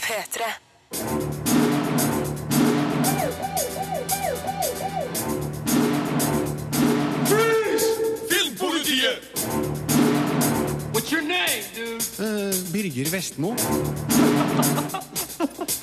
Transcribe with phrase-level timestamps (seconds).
[0.00, 1.52] P3.
[8.28, 9.20] Filmpolitiet!
[10.92, 12.02] What's your name, dude?
[12.18, 13.54] Eh, Birger Vestmo.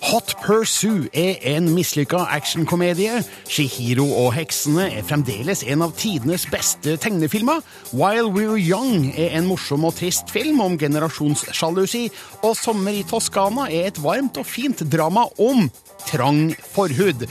[0.00, 3.18] Hot Pursue er en mislykka actionkomedie.
[3.44, 7.60] Shihiro og heksene er fremdeles en av tidenes beste tegnefilmer.
[7.92, 12.06] While We're Young er en morsom og trist film om generasjonssjalusi.
[12.40, 15.68] Og Sommer i Toskana er et varmt og fint drama om
[16.08, 17.28] trang forhud.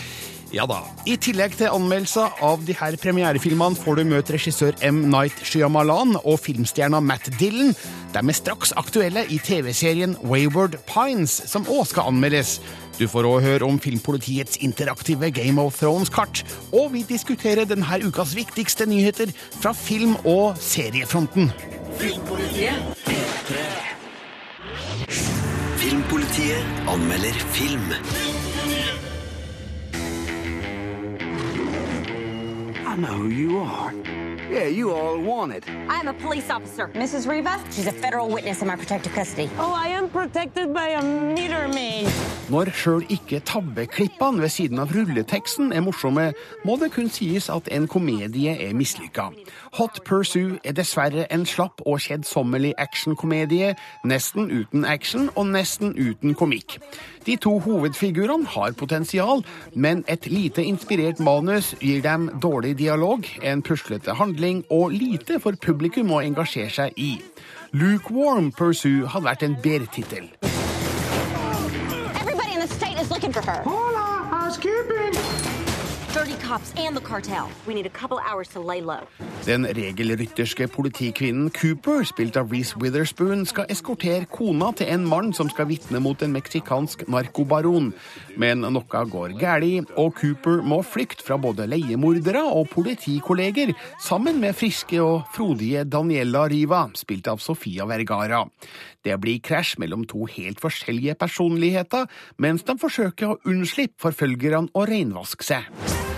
[0.52, 0.82] Ja da.
[1.08, 5.06] I tillegg til anmeldelser av de her premierefilmene får du møte regissør M.
[5.12, 7.72] Night Shyamalan og filmstjerna Matt Dillon.
[8.12, 12.58] De er straks aktuelle i TV-serien Wayward Pines, som òg skal anmeldes.
[13.00, 16.44] Du får òg høre om Filmpolitiets interaktive Game of Thrones-kart.
[16.76, 21.54] Og vi diskuterer denne ukas viktigste nyheter fra film- og seriefronten.
[22.02, 23.08] Filmpolitiet
[25.82, 27.90] Filmpolitiet anmelder film.
[32.92, 33.94] I know who you are.
[34.52, 35.64] Yeah, you all wanted.
[35.88, 36.90] I'm a police officer.
[36.94, 37.26] Mrs.
[37.26, 37.58] Riva?
[37.72, 39.50] She's a federal witness in my protective custody.
[39.58, 42.12] Oh, I am protected by a meter maid.
[42.52, 46.34] Når sjøl ikke tabbeklippene ved siden av rulleteksten er morsomme,
[46.68, 49.30] må det kun sies at en komedie er mislykka.
[49.74, 53.70] Hot Pursue er dessverre en slapp og kjedsommelig actionkomedie,
[54.04, 56.76] nesten uten action og nesten uten komikk.
[57.24, 63.64] De to hovedfigurene har potensial, men et lite inspirert manus gir dem dårlig dialog, en
[63.64, 67.14] puslete handling og lite for publikum å engasjere seg i.
[67.72, 70.28] Lukewarm Pursue hadde vært en bedre tittel.
[72.20, 73.64] Everybody in the state is looking for her.
[73.64, 75.21] Hola, housekeeping.
[79.46, 85.48] Den regelrytterske politikvinnen Cooper, spilt av Reece Witherspoon, skal eskortere kona til en mann som
[85.54, 87.94] skal vitne mot en meksikansk narkobaron.
[88.36, 93.72] Men noe går galt, og Cooper må flykte fra både leiemordere og politikolleger,
[94.04, 98.44] sammen med friske og frodige Daniela Riva, spilt av Sofia Vergara.
[99.02, 102.06] Det blir krasj mellom to helt forskjellige personligheter,
[102.38, 106.11] mens de forsøker å unnslippe forfølgerne og reinvaske seg.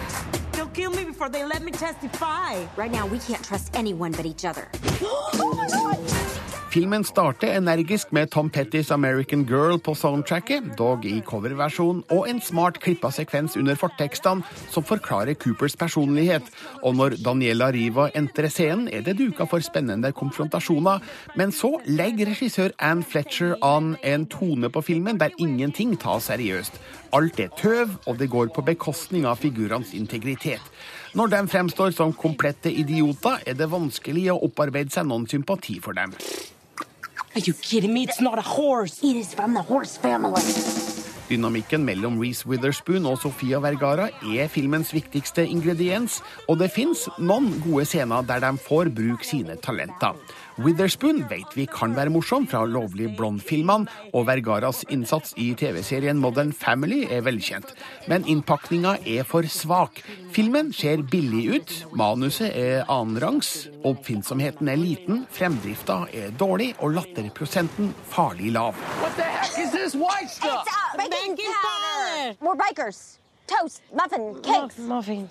[1.23, 2.65] Before they let me testify.
[2.75, 4.67] Right now, we can't trust anyone but each other.
[6.73, 12.41] Filmen starter energisk med Tom Pettys American Girl på soundtracket, dog i coverversjon, og en
[12.41, 14.41] smart klippa sekvens under fortekstene
[14.73, 16.49] som forklarer Coopers personlighet.
[16.81, 21.05] Og når Daniela Riva entrer scenen, er det duka for spennende konfrontasjoner.
[21.37, 26.81] Men så legger regissør Ann Fletcher an en tone på filmen der ingenting tas seriøst.
[27.13, 30.73] Alt er tøv, og det går på bekostning av figurenes integritet.
[31.13, 35.93] Når de fremstår som komplette idioter, er det vanskelig å opparbeide seg noen sympati for
[35.93, 36.15] dem.
[37.35, 38.07] Are you kidding me?
[38.07, 38.97] It's not a horse.
[39.03, 40.41] It is from the horse family.
[41.29, 46.17] Dynamikken mellom Reece Witherspoon og Sofia Vergara er filmens viktigste ingrediens,
[46.49, 50.17] og det fins noen gode scener der de får bruke sine talenter.
[50.61, 56.53] Witherspoon vet vi kan være morsom fra Lovlig blond-filmene, og Vergaras innsats i TV-serien Modern
[56.53, 57.73] Family er velkjent.
[58.11, 60.03] Men innpakninga er for svak.
[60.35, 67.93] Filmen ser billig ut, manuset er annenrangs, oppfinnsomheten er liten, fremdrifta er dårlig, og latterprosenten
[68.13, 68.77] farlig lav.
[69.01, 70.69] What the heck is this white stuff?
[70.93, 72.35] Powder.
[72.41, 73.19] More bikers.
[73.47, 74.77] Toast, muffin, cakes.
[74.77, 75.29] Muffin.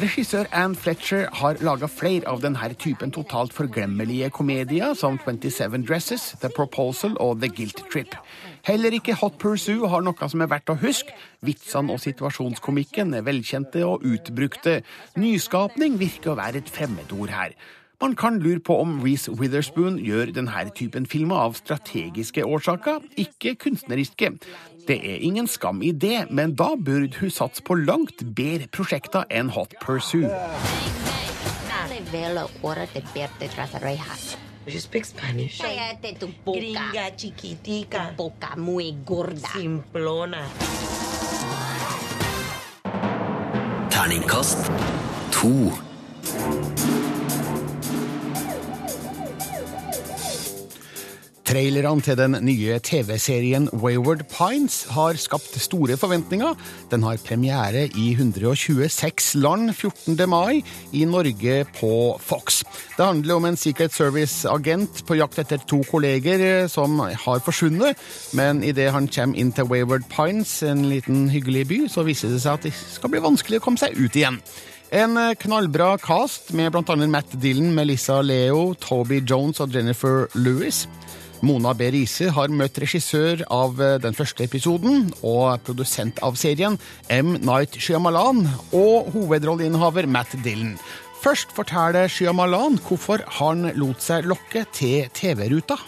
[0.00, 6.34] Regissør Ann Fletcher har laga flere av denne typen totalt forglemmelige komedier, som 27 Dresses,
[6.42, 8.16] The Proposal og The Guilt Trip.
[8.64, 11.14] Heller ikke Hot Pursue har noe som er verdt å huske.
[11.44, 14.82] Vitsene og situasjonskomikken er velkjente og utbrukte.
[15.20, 17.56] Nyskapning virker å være et fremmedord her.
[18.00, 23.54] Man kan lure på om Reece Witherspoon gjør denne typen filmer av strategiske årsaker, ikke
[23.54, 24.32] kunstneriske.
[24.88, 29.24] Det er ingen skam i det, men da burde hun satse på langt bedre prosjekter
[29.30, 30.28] enn Hot Pursue.
[32.12, 34.36] Velo hora de verte tras rejas.
[34.66, 35.60] You speak Spanish?
[35.60, 36.58] Cállate tu boca.
[36.60, 38.14] Gringa chiquitica.
[38.16, 39.48] Boca muy gorda.
[39.52, 40.46] Simplona.
[43.90, 44.70] Terningkast
[45.32, 46.93] to.
[51.44, 56.54] Trailerne til den nye TV-serien Wayward Pines har skapt store forventninger.
[56.88, 60.16] Den har premiere i 126 land 14.
[60.30, 60.62] mai,
[60.96, 62.62] i Norge på Fox.
[62.96, 68.00] Det handler om en Secret Service-agent på jakt etter to kolleger eh, som har forsvunnet.
[68.32, 72.40] Men idet han kommer inn til Wayward Pines, en liten hyggelig by, så viser det
[72.40, 74.40] seg at det skal bli vanskelig å komme seg ut igjen.
[74.96, 76.96] En eh, knallbra cast med bl.a.
[77.04, 80.86] Matt Dillon, Melissa Leo, Toby Jones og Jennifer Lewis.
[81.44, 81.90] Mona B.
[81.92, 86.78] Riise har møtt regissør av eh, den første episoden og produsent av serien,
[87.12, 87.34] M.
[87.44, 90.78] Night Shyamalan, og hovedrolleinnehaver Matt Dillon.
[91.24, 95.78] Først forteller Shyamalan hvorfor han lot seg lokke til TV-ruta.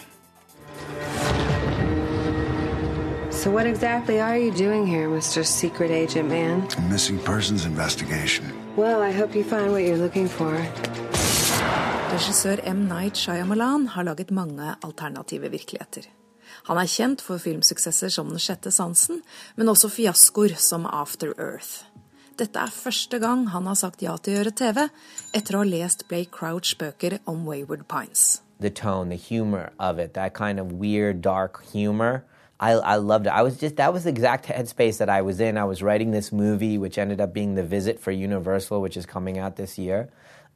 [3.30, 5.44] So, what exactly are you doing here, Mr.
[5.44, 6.66] Secret Agent Man?
[6.90, 8.46] Missing persons investigation.
[8.76, 10.52] Well, I hope you find what you're looking for.
[12.16, 12.86] Regissør M.
[12.88, 16.06] Night Shyamalan har laget mange alternative virkeligheter.
[16.64, 19.18] Han er kjent for filmsuksesser som Den sjette sansen,
[19.56, 21.84] men også fiaskoer som After Earth.
[22.40, 24.86] Dette er første gang han har sagt ja til å gjøre TV,
[25.36, 28.40] etter å ha lest Blake Crouch bøker om Wayward Pines.
[28.60, 32.24] the tone, the humor of it, that kind of weird, dark humor.
[32.58, 33.32] I, I loved it.
[33.34, 35.58] I was just, that was the exact headspace that I was in.
[35.58, 39.04] I was writing this movie, which ended up being The Visit for Universal, which is
[39.04, 40.08] coming out this year.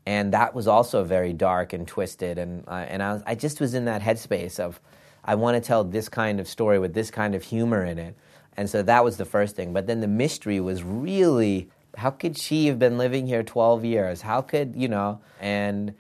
[0.07, 2.39] And that was also very dark and twisted.
[2.39, 4.81] And, uh, and I, was, I just was in that headspace of,
[5.25, 8.17] I want to tell this kind of story with this kind of humor in it.
[8.57, 9.73] And so that was the first thing.
[9.73, 14.23] But then the mystery was really, how could she have been living here 12 years?
[14.23, 15.95] How could, you know, and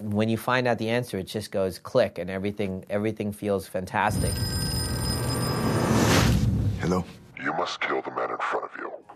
[0.00, 4.32] when you find out the answer, it just goes click and everything everything feels fantastic.
[6.80, 7.04] Hello?
[7.42, 8.69] You must kill the man in front of you.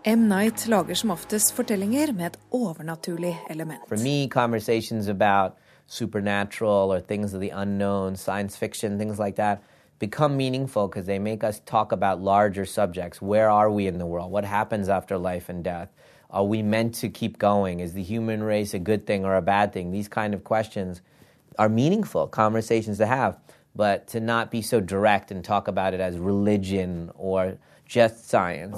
[0.07, 0.27] M.
[0.27, 3.87] Night lager som oftest fortellinger med et overnaturlig element.
[3.87, 5.57] For me, conversations about
[5.87, 9.63] supernatural or things of the unknown, science fiction, things like that,
[9.97, 13.19] become meaningful because they make us talk about larger subjects.
[13.19, 14.31] Where are we in the world?
[14.31, 15.89] What happens after life and death?
[16.29, 17.79] Are we meant to keep going?
[17.79, 19.89] Is the human race a good thing or a bad thing?
[19.89, 21.01] These kind of questions
[21.57, 23.39] are meaningful conversations to have,
[23.75, 28.77] but to not be so direct and talk about it as religion or just science.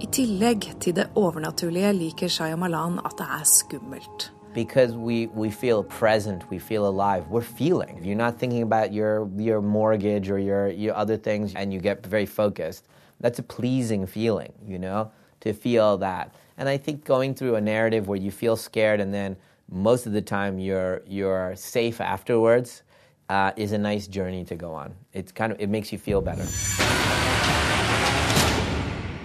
[0.00, 4.32] I tillegg til det overnaturlige liker Shyamalan at det er skummelt.
[4.54, 8.02] because we, we feel present, we feel alive, we're feeling.
[8.02, 12.06] You're not thinking about your, your mortgage or your, your other things and you get
[12.06, 12.86] very focused.
[13.20, 15.10] That's a pleasing feeling, you know,
[15.40, 16.34] to feel that.
[16.56, 19.36] And I think going through a narrative where you feel scared and then
[19.68, 22.82] most of the time you're, you're safe afterwards
[23.28, 24.94] uh, is a nice journey to go on.
[25.12, 26.46] It's kind of, it makes you feel better.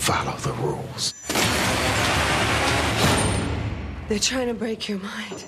[0.10, 1.14] Follow the rules.
[4.08, 5.46] They're trying to break your mind.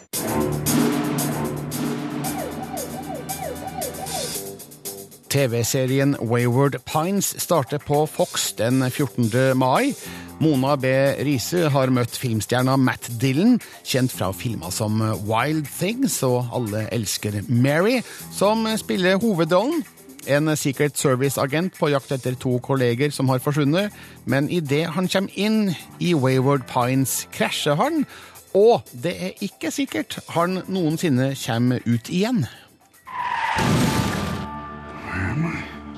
[5.29, 9.57] TV-serien Wayward Pines starter på Fox den 14.
[9.57, 9.95] mai.
[10.39, 10.85] Mona B.
[11.25, 17.41] Riise har møtt filmstjerna Matt Dillon, kjent fra filmer som Wild Things og Alle elsker
[17.49, 19.81] Mary, som spiller hovedrollen.
[20.27, 23.93] En Secret Service-agent på jakt etter to kolleger som har forsvunnet,
[24.25, 28.05] men idet han kommer inn i Wayward Pines, krasjer han,
[28.53, 32.45] og det er ikke sikkert han noensinne kommer ut igjen.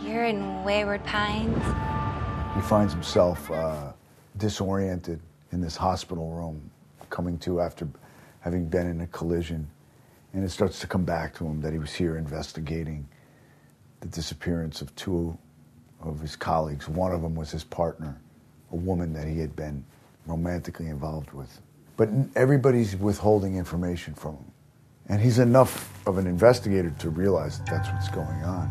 [0.05, 1.63] You're in Wayward Pines.
[2.55, 3.91] He finds himself uh,
[4.37, 5.19] disoriented
[5.51, 6.61] in this hospital room,
[7.09, 7.87] coming to after
[8.39, 9.67] having been in a collision.
[10.33, 13.07] And it starts to come back to him that he was here investigating
[14.03, 15.37] the disappearance of two
[16.01, 16.89] of his colleagues.
[16.89, 18.17] One of them was his partner,
[18.71, 19.83] a woman that he had been
[20.27, 21.61] romantically involved with.
[21.95, 24.51] But everybody's withholding information from him.
[25.09, 25.73] And he's enough
[26.07, 28.67] of an investigator to realize that that's what's going on.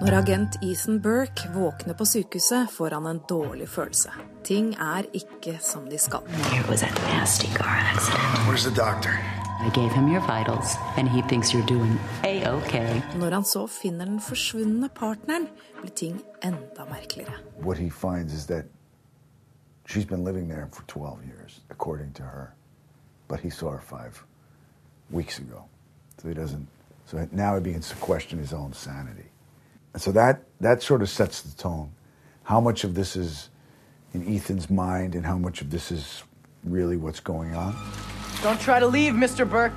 [0.00, 4.10] Når agent Ethan Burke våkner på sykehuset, får han en dårlig følelse.
[4.44, 6.20] Ting er ikke som de skal.
[6.60, 8.48] It was a nasty car accident.
[8.48, 9.33] Where's the doctor?
[9.60, 13.02] I gave him your vitals, and he thinks you're doing a-okay.
[13.18, 15.48] Når han så finner den forsvunne partneren,
[15.80, 17.32] blir ting enda merkeligere.
[17.62, 18.64] What he finds is that
[19.86, 22.54] she's been living there for 12 years, according to her.
[23.28, 24.24] But he saw her five
[25.10, 25.64] weeks ago.
[26.22, 26.68] So he doesn't,
[27.06, 29.30] so now he begins to question his own sanity.
[29.92, 31.90] And so that, that sort of sets the tone.
[32.42, 33.50] How much of this is
[34.12, 36.24] in Ethan's mind and how much of this is
[36.64, 37.74] really what's going on?
[38.44, 39.48] Don't try to leave, Mr.
[39.48, 39.72] Burke.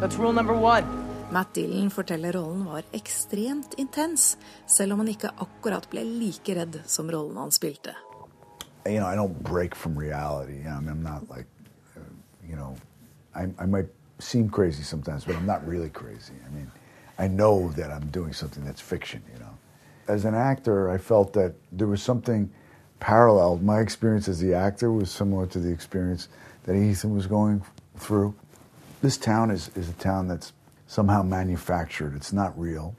[0.00, 0.84] That's rule number one.
[1.30, 6.78] Matt Dillon forteller rollen var ekstremt intens, selv om han ikke akkurat ble like redd
[6.88, 7.92] som rollen han spilte.
[8.86, 10.66] you know, I don't break from reality.
[10.66, 11.44] I mean, I'm not like,
[12.48, 12.76] you know,
[13.34, 13.88] I, I might
[14.20, 16.32] seem crazy sometimes, but I'm not really crazy.
[16.46, 16.70] I mean,
[17.18, 19.54] I know that I'm doing something that's fiction, you know.
[20.08, 22.50] As an actor, I felt that there was something
[23.00, 23.58] parallel.
[23.58, 26.28] My experience as the actor was similar to the experience
[26.66, 27.62] that Ethan was going
[27.96, 28.34] through.
[29.02, 30.52] This town is, is a town that's
[30.86, 32.94] somehow manufactured, it's not real.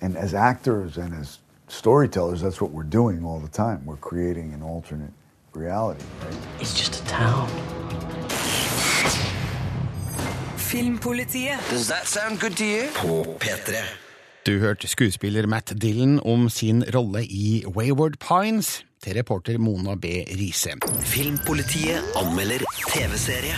[0.00, 3.84] And as actors and as storytellers, that's what we're doing all the time.
[3.84, 5.12] We're creating an alternate
[5.52, 6.36] reality, right?
[6.60, 7.48] It's just a town.
[10.56, 11.70] Filmpolitiet.
[11.70, 12.90] Does that sound good to you?
[12.94, 13.84] Poor Petre.
[14.46, 20.04] Du hørte skuespiller Matt Dillon om sin rolle i Wayward Pines til reporter Mona B.
[20.38, 20.70] Riise.
[21.00, 23.56] Filmpolitiet anmelder TV-serie.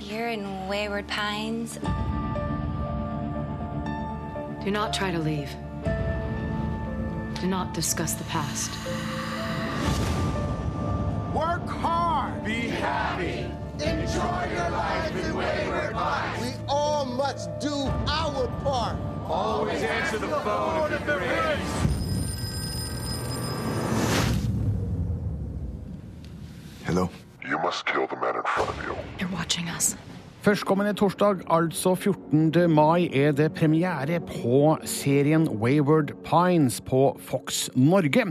[0.00, 1.78] You're in Wayward Pines.
[4.64, 5.50] Do not try to leave.
[7.40, 8.70] Do not discuss the past.
[11.32, 12.44] Work hard.
[12.44, 13.67] Be happy.
[13.80, 16.42] Enjoy your life in Wayward Pines.
[16.42, 17.72] We all must do
[18.08, 18.96] our part.
[19.28, 21.88] Always answer the phone if it rings.
[26.84, 27.08] Hello?
[27.46, 28.96] You must kill the man in front of you.
[29.18, 29.94] They're watching us.
[30.38, 32.70] Førstkommende torsdag, altså 14.
[32.70, 38.22] mai, er det premiere på serien Wayward Pines på Fox Norge.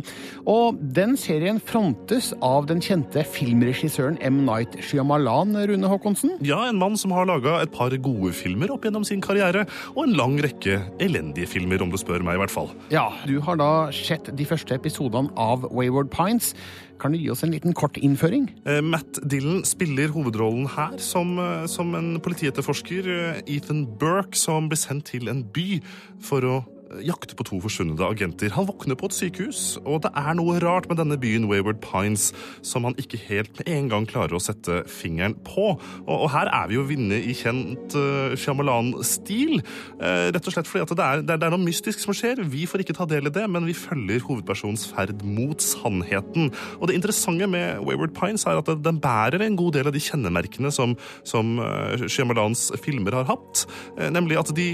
[0.48, 4.40] Og den serien frontes av den kjente filmregissøren M.
[4.48, 6.38] Night Shyamalan, Rune Håkonsen.
[6.48, 10.08] Ja, en mann som har laga et par gode filmer opp gjennom sin karriere, og
[10.08, 12.72] en lang rekke elendige filmer, om du spør meg, i hvert fall.
[12.94, 16.54] Ja, du har da sett de første episodene av Wayward Pines.
[17.00, 18.48] Kan du gi oss en liten kort innføring?
[18.66, 24.70] Eh, Matt Dillon spiller hovedrollen her som, eh, som en politietterforsker, eh, Ethan Burke, som
[24.70, 25.82] blir sendt til en by
[26.20, 28.54] for å eh, jakte på to forsvunne agenter.
[28.56, 32.30] Han våkner på et sykehus, og det er noe rart med denne byen Wayward Pines
[32.66, 35.74] som han ikke helt med en gang klarer å sette fingeren på.
[35.76, 39.62] Og, og her er vi jo vinne i kjent uh, Shyamalan-stil.
[40.02, 42.42] uh, rett og slett fordi at det, er, det er noe mystisk som skjer.
[42.48, 46.52] Vi får ikke ta del i det, men vi følger hovedpersonens ferd mot sannheten.
[46.80, 50.04] Og det interessante med Wayward Pines er at den bærer en god del av de
[50.04, 50.96] kjennemerkene som,
[51.28, 53.66] som uh, Shyamalans filmer har hatt,
[53.98, 54.70] uh, nemlig at de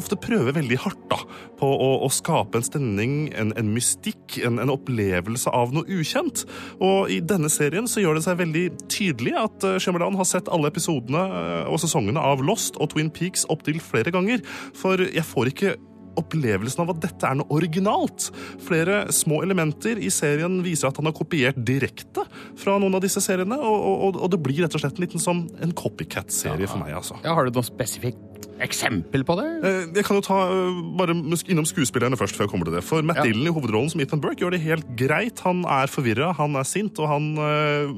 [0.00, 1.20] ofte prøver veldig hardt da,
[1.60, 6.44] på å, å skape en stemning, en, en mystikk, en, en, opplevelse av noe ukjent.
[6.82, 10.50] Og i denne serien så gjør det seg veldig tydelig at uh, Shyamalan har sett
[10.52, 14.44] alle episodene uh, og sesongene av Lost og Twin Peaks opptil flere ganger.
[14.76, 15.76] For jeg får ikke
[16.18, 18.28] opplevelsen av at dette er noe originalt.
[18.64, 22.26] Flere små elementer i serien viser at han har kopiert direkte
[22.60, 25.22] fra noen av disse seriene, og, og, og det blir rett og slett en liten
[25.22, 27.18] sånn en copycat-serie for meg, altså.
[27.26, 28.33] Ja, har du noe spesifikt
[28.64, 29.46] eksempel på det?
[29.64, 32.84] Eh, Jeg kan jo ta uh, bare innom skuespillerne først, før jeg kommer til det.
[32.84, 33.26] For Matt Ja.
[33.28, 35.40] Dillon i hovedrollen som Ethan Burke gjør det helt greit.
[35.46, 37.92] Han er forvirra, han er sint, og han eh,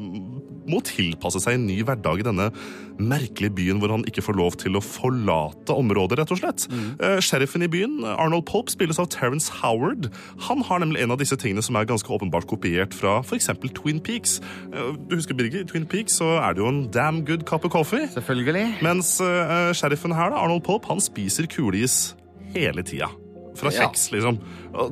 [0.67, 2.51] må tilpasse seg en ny hverdag i denne
[2.97, 6.65] merkelige byen hvor han ikke får lov til å forlate området, rett og slett.
[6.73, 10.09] Eh, sheriffen i byen, Arnold Pope, spilles av Terence Howard.
[10.49, 13.51] Han har nemlig en av disse tingene som er ganske åpenbart kopiert fra f.eks.
[13.77, 14.39] Twin Peaks.
[14.73, 17.65] Uh, Du husker, Birger, i Twin Peaks så er det jo en damn good cup
[17.69, 18.07] of coffee.
[18.15, 18.65] Selvfølgelig.
[18.83, 22.15] Mens uh, sheriffen her, da, Arnold Pope, han spiser kuleis
[22.55, 23.09] hele tida.
[23.57, 23.87] Fra Ja.
[23.87, 24.39] kjeks, liksom.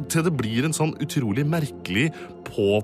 [0.08, 2.10] Til det blir en sånn utrolig merkelig
[2.48, 2.82] på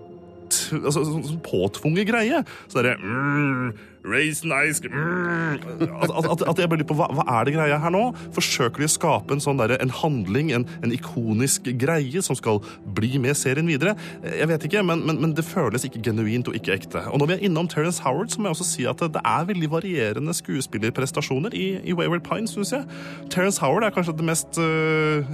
[0.50, 2.40] Altså, sånn, sånn påtvunget greie.
[2.66, 3.68] Så derre mm,
[4.04, 5.82] Raisin ice mm.
[6.02, 8.02] at, at, at, at jeg bare lurer på, hva, hva er det greia her nå?
[8.36, 12.62] Forsøker de å skape en sånn der, en handling, en, en ikonisk greie som skal
[12.96, 13.96] bli med serien videre?
[14.24, 17.04] Jeg vet ikke, men, men, men det føles ikke genuint og ikke ekte.
[17.12, 19.48] Og når vi er innom Terence Howard, så må jeg også si at det, er
[19.50, 22.86] veldig varierende skuespillerprestasjoner i, i Wayward Pines, syns jeg.
[23.32, 25.28] Terence Howard er kanskje det mest øh,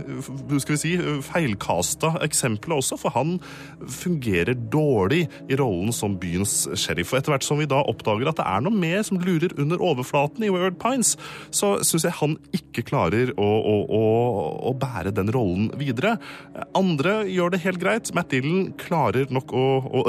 [0.58, 0.94] skal vi si,
[1.26, 3.36] feilkasta eksempelet også, for han
[3.86, 7.14] fungerer dårlig i rollen som byens sheriff.
[7.14, 9.82] Og etter hvert som vi da oppdager at det er noe mer som lurer under
[9.82, 11.14] overflaten i Wayward Pines,
[11.50, 14.02] så syns jeg han ikke klarer å, å, å,
[14.70, 16.16] å bære den rollen videre.
[16.78, 18.12] Andre gjør det helt greit.
[18.16, 19.66] Matt Dillon klarer nok å,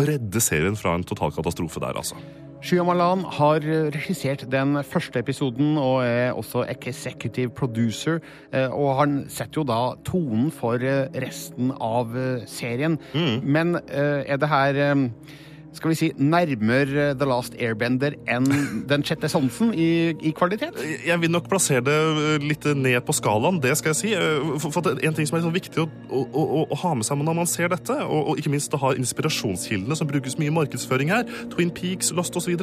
[0.08, 2.20] redde serien fra en total katastrofe der, altså.
[2.68, 3.62] Shyamalan har
[3.94, 8.18] regissert den første episoden og er også executive producer.
[8.52, 12.16] eh, Og han setter jo da tonen for eh, resten av
[12.50, 12.98] serien.
[13.08, 13.42] serien.
[13.44, 14.96] Men eh, er det her eh,
[15.76, 18.48] skal vi si nærmere The Last Airbender enn
[18.90, 20.78] Den sjette sansen i, i kvalitet?
[21.06, 24.14] Jeg vil nok plassere det øh, litt ned på skalaen, det skal jeg si.
[24.18, 27.08] Øh, For, for En ting som er sånn viktig å, å, å, å ha med
[27.08, 30.52] seg når man ser dette, og, og ikke minst å ha inspirasjonskildene som brukes mye
[30.52, 32.56] i markedsføring her, Twin Peaks, Lost osv.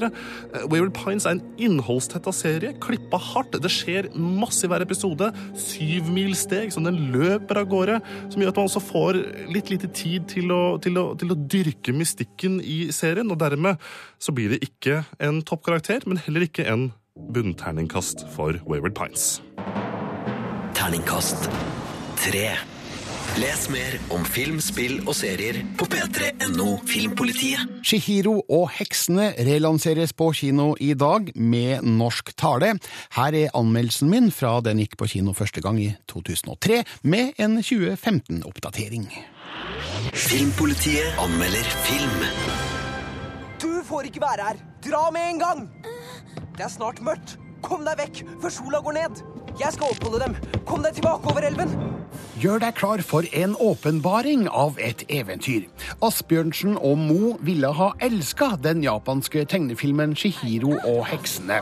[0.70, 3.58] Wayward Pines er en innholdstetta serie, klippa hardt.
[3.62, 5.30] Det skjer masse i hver episode.
[5.60, 8.00] Syvmilssteg som den løper av gårde,
[8.32, 9.20] som gjør at man også får
[9.52, 13.76] litt lite tid til å, til å, til å dyrke mystikken i serien, og dermed
[14.18, 16.92] så blir det ikke en toppkarakter, men heller ikke en
[17.34, 19.42] bunnterningkast for Wayward Pines.
[20.74, 21.50] Terningkast
[22.18, 22.48] tre.
[23.34, 27.66] Les mer om film, spill og serier på p3.no Filmpolitiet.
[27.82, 32.76] Shihiro og heksene relanseres på kino i dag med norsk tale.
[33.16, 37.58] Her er anmeldelsen min fra den gikk på kino første gang i 2003, med en
[37.58, 39.10] 2015-oppdatering.
[40.14, 42.63] Filmpolitiet anmelder film.
[43.84, 44.60] Får ikke være her.
[44.84, 45.64] Dra med en gang.
[46.56, 47.36] Det er snart mørkt.
[47.64, 49.20] Kom deg vekk før sola går ned.
[49.60, 50.38] Jeg skal oppholde dem.
[50.68, 51.93] Kom deg tilbake over elven.
[52.34, 55.68] Gjør deg klar for en åpenbaring av et eventyr.
[56.02, 61.60] Asbjørnsen og Mo ville ha elska den japanske tegnefilmen Shihiro og heksene.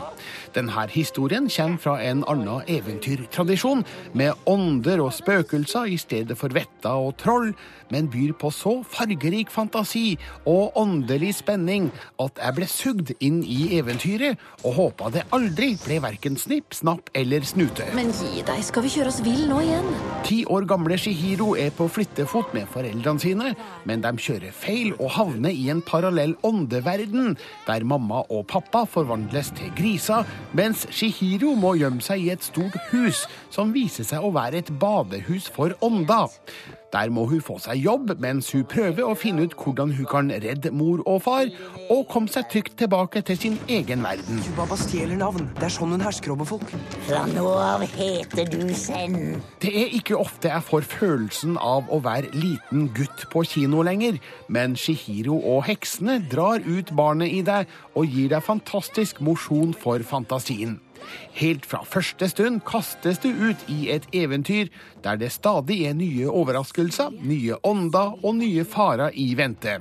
[0.55, 7.05] Denne historien kommer fra en annen eventyrtradisjon, med ånder og spøkelser i stedet for vetter
[7.05, 7.53] og troll,
[7.93, 10.15] men byr på så fargerik fantasi
[10.49, 15.99] og åndelig spenning at jeg ble sugd inn i eventyret og håpa det aldri ble
[16.01, 17.89] verken snipp, snapp eller snute.
[17.97, 19.89] Men gi deg, skal vi kjøre oss vill nå igjen?
[20.25, 23.53] Ti år gamle Shihiro er på flyttefot med foreldrene sine,
[23.87, 29.53] men de kjører feil og havner i en parallell åndeverden, der mamma og pappa forvandles
[29.57, 30.27] til griser,
[30.57, 34.73] mens Shihiro må gjemme seg i et stort hus som viser seg å være et
[34.79, 36.31] badehus for ånder.
[36.93, 40.29] Der må hun få seg jobb mens hun prøver å finne ut hvordan hun kan
[40.43, 41.49] redde mor og far,
[41.89, 44.43] og komme seg trygt tilbake til sin egen verden.
[44.57, 45.49] Baba stjeler navn.
[45.57, 46.75] Det er sånn hun hersker over folk.
[47.07, 49.17] Fra nå av heter du Zen.
[49.63, 54.21] Det er ikke ofte jeg får følelsen av å være liten gutt på kino lenger,
[54.53, 60.03] men Shihiro og heksene drar ut barnet i deg og gir deg fantastisk mosjon for
[60.05, 60.77] fantasien.
[61.37, 64.71] Helt fra første stund kastes du ut i et eventyr
[65.03, 69.79] der det stadig er nye overraskelser, nye ånder og nye farer i vente.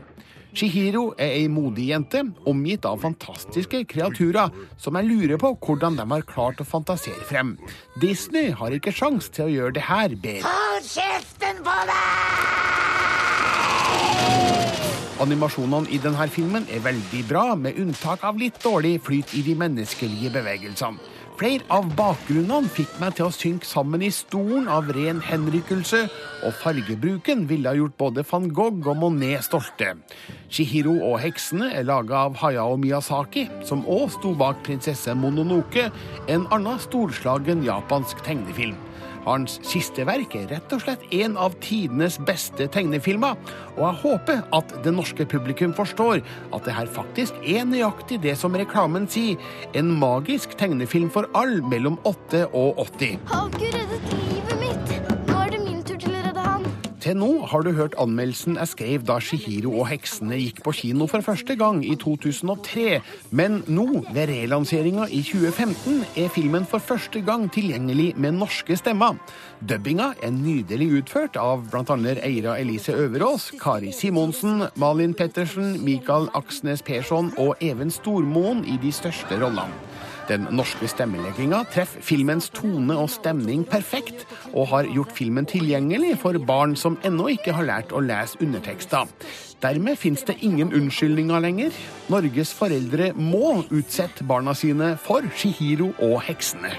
[0.52, 6.04] Shihiro er ei modig jente, omgitt av fantastiske kreaturer, som jeg lurer på hvordan de
[6.10, 7.54] har klart å fantasere frem.
[8.02, 10.52] Disney har ikke sjans til å gjøre det her bedre.
[10.52, 12.52] Hold kjeften på deg!
[15.22, 19.54] Animasjonene i denne filmen er veldig bra, med unntak av litt dårlig flyt i de
[19.56, 21.11] menneskelige bevegelsene.
[21.40, 26.02] Flere av bakgrunnene fikk meg til å synke sammen i stolen av ren henrykkelse,
[26.44, 29.94] og fargebruken ville ha gjort både van Gogh og Monet stolte.
[30.52, 35.88] Shihiro og heksene er laga av Hayao Miyazaki, som òg sto bak prinsesse Mononoke,
[36.28, 38.76] en annen storslagen japansk tegnefilm.
[39.26, 43.38] Hans siste verk er rett og slett en av tidenes beste tegnefilmer,
[43.76, 48.34] og jeg håper at det norske publikum forstår at det her faktisk er nøyaktig det
[48.40, 49.38] som reklamen sier,
[49.78, 53.22] en magisk tegnefilm for all mellom 8 og 80.
[53.30, 54.01] Har ikke reddet
[57.02, 61.08] Til nå har du hørt anmeldelsen jeg skrev da Shihiro og heksene gikk på kino
[61.10, 63.00] for første gang i 2003,
[63.34, 69.18] men nå, ved relanseringa i 2015, er filmen for første gang tilgjengelig med norske stemmer.
[69.58, 71.98] Dubbinga er nydelig utført av bl.a.
[72.22, 78.94] Eira Elise Øverås, Kari Simonsen, Malin Pettersen, Mikael Aksnes Persson og Even Stormoen i de
[78.94, 79.91] største rollene.
[80.32, 84.22] Den norske stemmelegginga treffer filmens tone og stemning perfekt,
[84.54, 89.10] og har gjort filmen tilgjengelig for barn som ennå ikke har lært å lese undertekster.
[89.60, 91.76] Dermed fins det ingen unnskyldninger lenger.
[92.08, 96.72] Norges foreldre må utsette barna sine for Shihiro og heksene.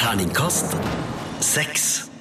[0.00, 0.80] Terningkast
[1.44, 2.11] seks.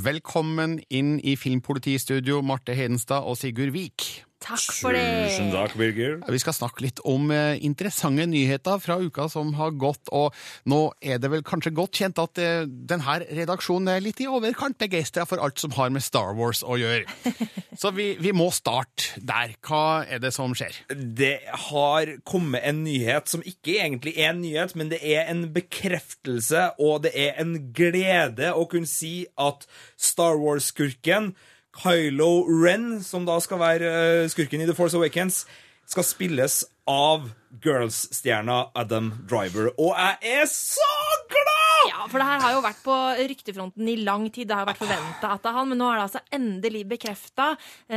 [0.00, 4.24] Velkommen inn i Filmpolitistudio, Marte Hedenstad og Sigurd Vik.
[4.40, 5.04] Takk for det.
[5.28, 6.14] Tusen takk, Birger.
[6.32, 10.08] Vi skal snakke litt om eh, interessante nyheter fra uka som har gått.
[10.16, 10.32] Og
[10.70, 14.78] nå er det vel kanskje godt kjent at eh, denne redaksjonen er litt i overkant
[14.80, 17.04] begeistra for alt som har med Star Wars å gjøre.
[17.80, 19.52] Så vi, vi må starte der.
[19.64, 20.80] Hva er det som skjer?
[20.88, 21.36] Det
[21.68, 26.70] har kommet en nyhet som ikke egentlig er en nyhet, men det er en bekreftelse,
[26.80, 29.68] og det er en glede å kunne si at
[30.00, 31.34] Star Wars-skurken
[31.76, 33.90] Kylo Ren, som da skal være
[34.24, 35.44] eh, skurken i The Force Awakens,
[35.90, 37.30] skal spilles av
[37.62, 39.70] Girls-stjerna Adam Driver.
[39.78, 40.90] Og jeg er så
[41.30, 41.56] glad!
[41.88, 42.94] Ja, for det her har jo vært på
[43.30, 44.50] ryktefronten i lang tid.
[44.50, 47.46] Det har vært forventa at det er han, men nå er det altså endelig bekrefta.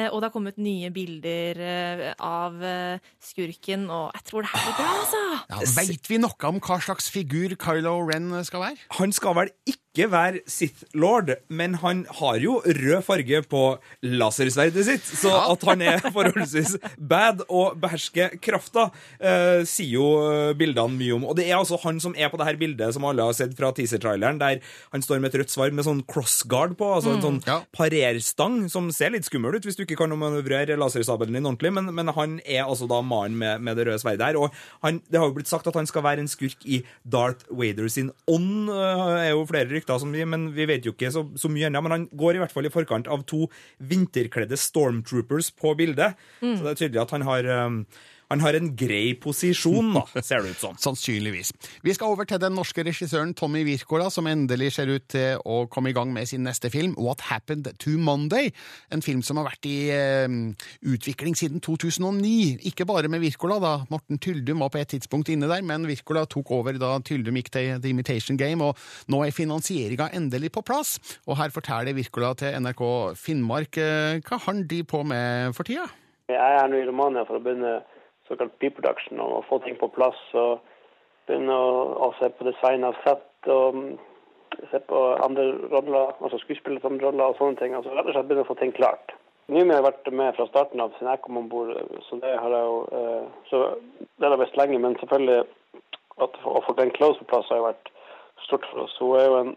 [0.07, 4.65] Og det har kommet nye bilder eh, av eh, skurken, og jeg tror det her
[4.69, 5.23] blir bra, altså.
[5.51, 8.83] Ja, Veit vi noe om hva slags figur Kylo Ren skal være?
[9.01, 9.82] Han skal vel ikke
[10.13, 13.63] være Sith Lord, men han har jo rød farge på
[14.01, 18.87] lasersverdet sitt, så at han er forholdsvis bad og behersker krafta,
[19.19, 21.27] eh, sier jo eh, bildene mye om.
[21.27, 23.53] Og det er altså han som er på det her bildet som alle har sett
[23.59, 24.63] fra teaser-traileren, der
[24.95, 28.57] han står med et rødt svar med sånn crossguard på, altså en sånn sånn parerstang
[28.71, 32.11] som ser litt skummel ut hvis du ikke kan manøvrere lasersabelen din ordentlig, men, men
[32.15, 34.39] han er altså da mannen med, med det røde sverdet her.
[34.39, 34.53] Og
[34.85, 37.89] han, det har jo blitt sagt at han skal være en skurk i Darth Vader
[37.91, 41.25] sin ånd, øh, er jo flere rykter som vi, men vi vet jo ikke så,
[41.35, 41.81] så mye ennå.
[41.83, 43.47] Men han går i hvert fall i forkant av to
[43.79, 46.15] vinterkledde stormtroopers på bildet.
[46.41, 46.57] Mm.
[46.57, 47.85] Så det er tydelig at han har, øhm,
[48.31, 50.77] han har en grei posisjon, da, ser det ut som.
[50.85, 51.53] Sannsynligvis.
[51.85, 55.63] Vi skal over til den norske regissøren Tommy Wirkola, som endelig ser ut til å
[55.71, 58.51] komme i gang med sin neste film, What Happened to Monday.
[58.93, 60.27] En film som har vært i eh,
[60.93, 62.63] utvikling siden 2009.
[62.69, 63.73] Ikke bare med Wirkola, da.
[63.93, 67.53] Morten Tyldum var på et tidspunkt inne der, men Wirkola tok over da Tyldum gikk
[67.53, 68.79] til The Imitation Game, og
[69.11, 70.97] nå er finansieringa endelig på plass.
[71.27, 72.85] Og her forteller Wirkola til NRK
[73.19, 75.87] Finnmark eh, hva han driver på med for tida.
[76.31, 77.81] Jeg er nå i Romania for å begynne
[78.27, 80.19] såkalt pre-production og få ting på plass.
[80.33, 80.59] og
[81.27, 81.75] Begynne å,
[82.07, 83.91] å se på design av sett og mm,
[84.71, 87.75] se på andre roller, altså skuespillere som roller og sånne ting.
[87.75, 89.15] altså Rett og slett begynne å få ting klart.
[89.51, 91.73] Nymi har vært med fra starten av siden jeg kom om bord,
[92.07, 93.59] så det har jeg jo eh, Så
[94.19, 95.43] det har visst lenge, men selvfølgelig
[96.23, 97.91] at å få Glenn Close på plass har jo vært
[98.45, 98.95] stort for oss.
[99.01, 99.53] Hun er jo en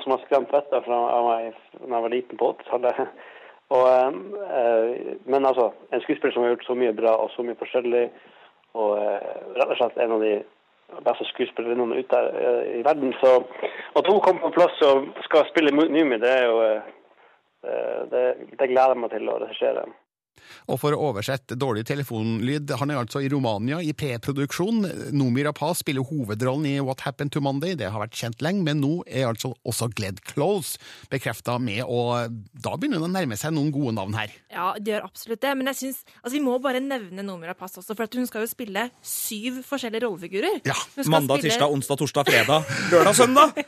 [0.00, 3.14] som har skremt vettet av meg da jeg var liten på 80-tallet.
[3.72, 7.58] Og, eh, men altså, en skuespiller som har gjort så mye bra og så mye
[7.60, 8.08] forskjellig,
[8.76, 10.32] og eh, rett og slett en av de
[11.06, 13.14] beste skuespillerne ute eh, i verden.
[13.22, 13.38] Så
[13.96, 16.58] at hun kommer på plass og skal spille Numi, det er jo
[18.10, 18.22] det,
[18.58, 19.84] det gleder jeg meg til å regissere.
[20.70, 24.82] Og for å oversette dårlig telefonlyd, han er altså i Romania i preproduksjon.
[25.16, 28.80] Nomi Rapaz spiller hovedrollen i What Happened to Monday, det har vært kjent lenge, men
[28.82, 30.76] nå er altså også Gled Close
[31.12, 34.34] bekrefta med, og da begynner det å nærme seg noen gode navn her.
[34.52, 35.54] Ja, det gjør absolutt det.
[35.58, 38.44] Men jeg synes, altså, vi må bare nevne Nomi Rapaz også, for at hun skal
[38.46, 40.60] jo spille syv forskjellige rollefigurer.
[40.68, 43.56] Ja, Mandag, spille- tirsdag, onsdag, torsdag, fredag, lørdag, søndag.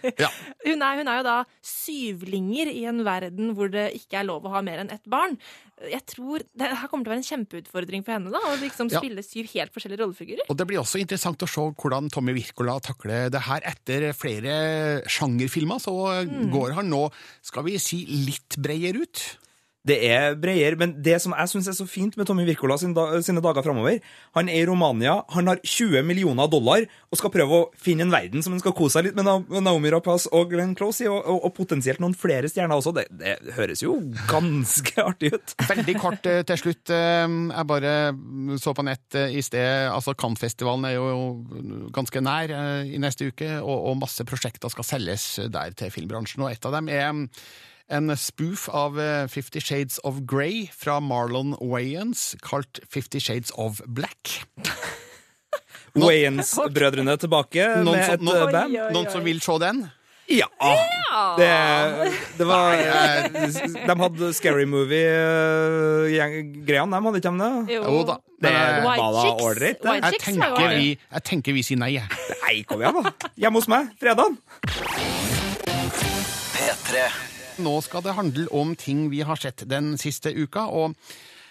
[0.65, 4.47] Hun er, hun er jo da syvlinger i en verden hvor det ikke er lov
[4.49, 5.37] å ha mer enn ett barn.
[5.85, 8.89] Jeg tror Det her kommer til å være en kjempeutfordring for henne, da, å liksom
[8.93, 9.01] Ja.
[9.01, 10.45] spille syv helt forskjellige rollefigurer.
[10.49, 13.61] Og det blir også interessant å se hvordan Tommy Wirkola takler det her.
[13.67, 16.51] Etter flere sjangerfilmer så Mm.
[16.53, 17.11] går han nå,
[17.43, 19.37] skal vi si, litt bredere ut.
[19.85, 22.95] Det er bredere, men det som jeg syns er så fint med Tommy Wirkola sine,
[22.97, 23.99] da, sine dager framover
[24.33, 28.15] Han er i Romania, han har 20 millioner dollar og skal prøve å finne en
[28.15, 29.29] verden som han skal kose seg litt med
[29.61, 32.95] Naomi Rapaz og Glenn Close i, og, og, og potensielt noen flere stjerner også.
[32.97, 33.99] Det, det høres jo
[34.31, 35.55] ganske artig ut.
[35.75, 36.95] Veldig kort eh, til slutt.
[36.95, 37.93] eh, Jeg bare
[38.65, 39.91] så på nett eh, i sted.
[39.93, 42.57] altså Cannes-festivalen er jo ganske nær
[42.89, 46.49] i neste uke, og, og masse prosjekter skal selges der til filmbransjen.
[46.49, 47.13] og Et av dem er
[47.89, 53.81] en spoof av eh, Fifty Shades of Grey fra Marlon Wayans, kalt Fifty Shades of
[53.87, 54.47] Black.
[55.95, 58.75] Wayans-brødrene tilbake Noen med som, et noen, eh, band.
[58.97, 59.85] noen som vil se den?
[60.33, 60.49] Ja!
[61.37, 61.49] Det,
[62.39, 63.25] det var eh,
[63.85, 67.77] De hadde Scary Movie-greiene, de hadde ikke de det?
[67.77, 68.17] Jo da.
[68.45, 68.53] Det
[68.85, 69.85] var da ålreit.
[69.85, 71.93] Jeg tenker, vi, jeg tenker vi sier nei.
[71.99, 72.09] jeg.
[72.43, 73.31] Nei, kom igjen, da.
[73.45, 74.31] Hjemme hos meg, fredag.
[76.57, 77.34] P3.
[77.63, 80.95] Nå skal det handle om ting vi har sett den siste uka, og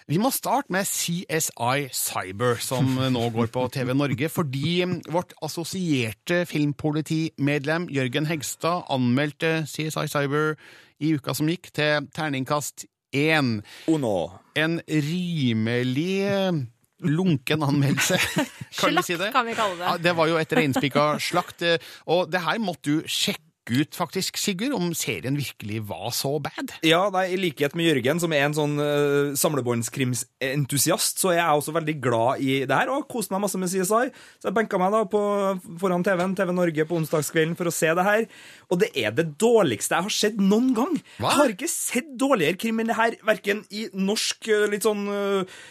[0.08, 6.44] vi må starte med CSI Cyber, som nå går på TV Norge, fordi vårt assosierte
[6.50, 10.58] filmpolitimedlem Jørgen Hegstad anmeldte CSI Cyber
[11.00, 12.86] i uka som gikk, til terningkast
[13.16, 13.62] én.
[14.60, 16.28] En rimelig
[17.04, 18.20] lunken anmeldelse,
[18.80, 19.32] kan vi si det?
[19.32, 19.88] Slakt, kan vi kalle det.
[19.88, 21.64] Ja, det var jo et reinspikka slakt,
[22.12, 26.74] og det her måtte du sjekke ut, faktisk, Sigurd, om serien virkelig var så bad.
[26.86, 31.62] Ja, nei, I likhet med Jørgen, som er en sånn uh, samlebåndskrimsentusiast, så er jeg
[31.62, 34.10] også veldig glad i det her, og koste meg masse med CSI.
[34.42, 35.22] Så jeg benka meg da på,
[35.82, 38.28] foran TV-en, TV Norge på onsdagskvelden for å se det her.
[38.74, 40.98] Og det er det dårligste jeg har sett noen gang.
[41.20, 41.30] Hva?
[41.30, 45.08] Jeg har ikke sett dårligere krim enn det her, verken i norsk uh, litt sånn
[45.08, 45.64] uh,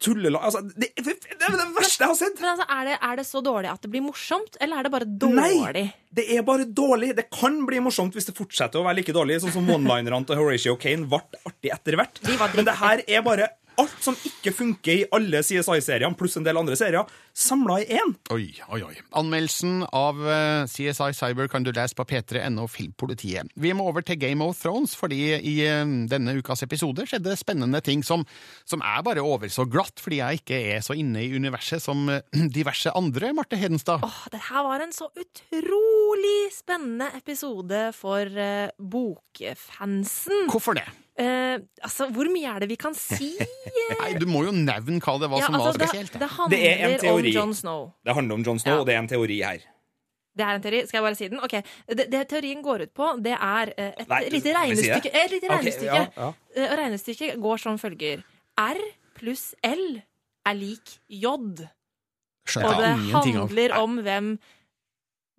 [0.00, 2.40] tullelag altså, det, det, det er det verste jeg har sett!
[2.40, 4.92] Men altså, er det, er det så dårlig at det blir morsomt, eller er det
[4.94, 5.64] bare dårlig?
[5.76, 5.86] Nei,
[6.18, 7.12] det er bare dårlig.
[7.18, 7.37] Det kan
[7.68, 11.08] bli morsomt hvis det fortsetter å være like dårlig, sånn som one-linerne til Horatio Kane
[11.08, 12.20] ble artig etter hvert.
[12.56, 16.58] Men det her er bare alt som ikke funker i alle CSI-seriene, pluss en del
[16.58, 17.06] andre serier,
[17.38, 18.14] samla i én.
[18.34, 18.94] Oi, oi, oi.
[19.18, 23.52] Anmeldelsen av eh, CSI Cyber kan du lese på p3.no Filmpolitiet.
[23.54, 27.82] Vi må over til Game of Thrones, fordi i eh, denne ukas episode skjedde spennende
[27.84, 28.26] ting som,
[28.68, 32.08] som er bare over så glatt, fordi jeg ikke er så inne i universet som
[32.12, 32.22] eh,
[32.58, 34.02] diverse andre, Marte Hedenstad.
[34.06, 38.26] Åh, det her var en så utrolig spennende episode for
[38.78, 40.48] bokfansen.
[40.50, 40.88] Hvorfor det?
[41.18, 43.32] Eh, altså, hvor mye er det vi kan si?
[44.00, 46.12] Nei, Du må jo nevne hva det var Ja, som var altså, var spesielt.
[46.14, 47.32] Det, det handler Det er en teori.
[47.32, 47.80] om Jon Snow.
[48.06, 48.80] Det handler om Jon Snow, Ja.
[48.80, 49.64] og det er en teori her.
[50.38, 50.80] Det er en teori.
[50.86, 51.40] Skal jeg bare si den?
[51.42, 51.56] Ok,
[51.88, 55.10] Det, det teorien går ut på, det er eh, et Nei, lite regnestykke.
[55.24, 55.96] Et lite regnestykke.
[55.98, 56.28] ja, ja.
[56.54, 58.22] Eh, Og regnestykket går som følger.
[58.62, 58.78] R
[59.18, 59.98] pluss L
[60.46, 61.34] er lik J.
[62.48, 64.30] Skjønner Og det handler om hvem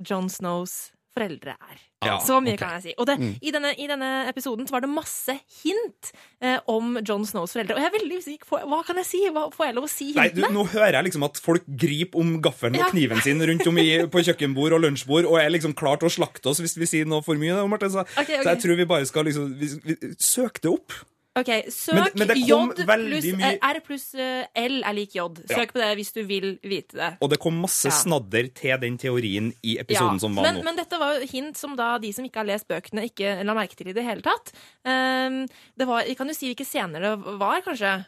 [0.10, 1.78] Jon Snows foreldre er.
[2.06, 2.62] Ja, så mye okay.
[2.62, 2.94] kan jeg si.
[2.98, 3.32] Og det, Mm.
[3.44, 7.76] i, denne, I denne episoden var det masse hint eh, om John Snows foreldre.
[7.76, 9.22] Og jeg er veldig usikker på hva kan jeg si?
[9.36, 10.54] Hva, får jeg lov å si Nei, du, hintene?
[10.56, 12.90] nå hører jeg liksom at folk griper om gaffelen og Ja.
[12.94, 16.14] kniven sin rundt om i, på kjøkkenbord og lunsjbord og er liksom klar til å
[16.14, 17.68] slakte oss hvis vi sier noe for mye.
[17.68, 18.44] Martin, Så, okay, okay.
[18.46, 20.94] så jeg tror vi bare skal liksom vi, vi, Søk det opp.
[21.40, 25.28] Ok, Søk Men- men J pluss mye- R pluss eh, L er lik J.
[25.48, 25.66] Søk Ja.
[25.72, 27.10] på det hvis du vil vite det.
[27.22, 27.96] Og det kom masse Ja.
[27.96, 30.64] snadder til den teorien i episoden som var men, nå.
[30.64, 33.54] men dette var jo hint som da de som ikke har lest bøkene, ikke la
[33.54, 34.52] merke til i det hele tatt.
[34.86, 35.46] Um,
[35.78, 38.06] det var, kan du si hvilke scener det var, kanskje.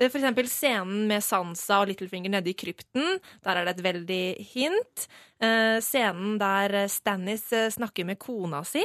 [0.00, 3.20] Eh, For eksempel scenen med Sansa og Littlefinger nede i krypten.
[3.44, 5.06] Der er det et veldig hint.
[5.40, 8.82] Uh, scenen der Stannis eh, snakker med kona si,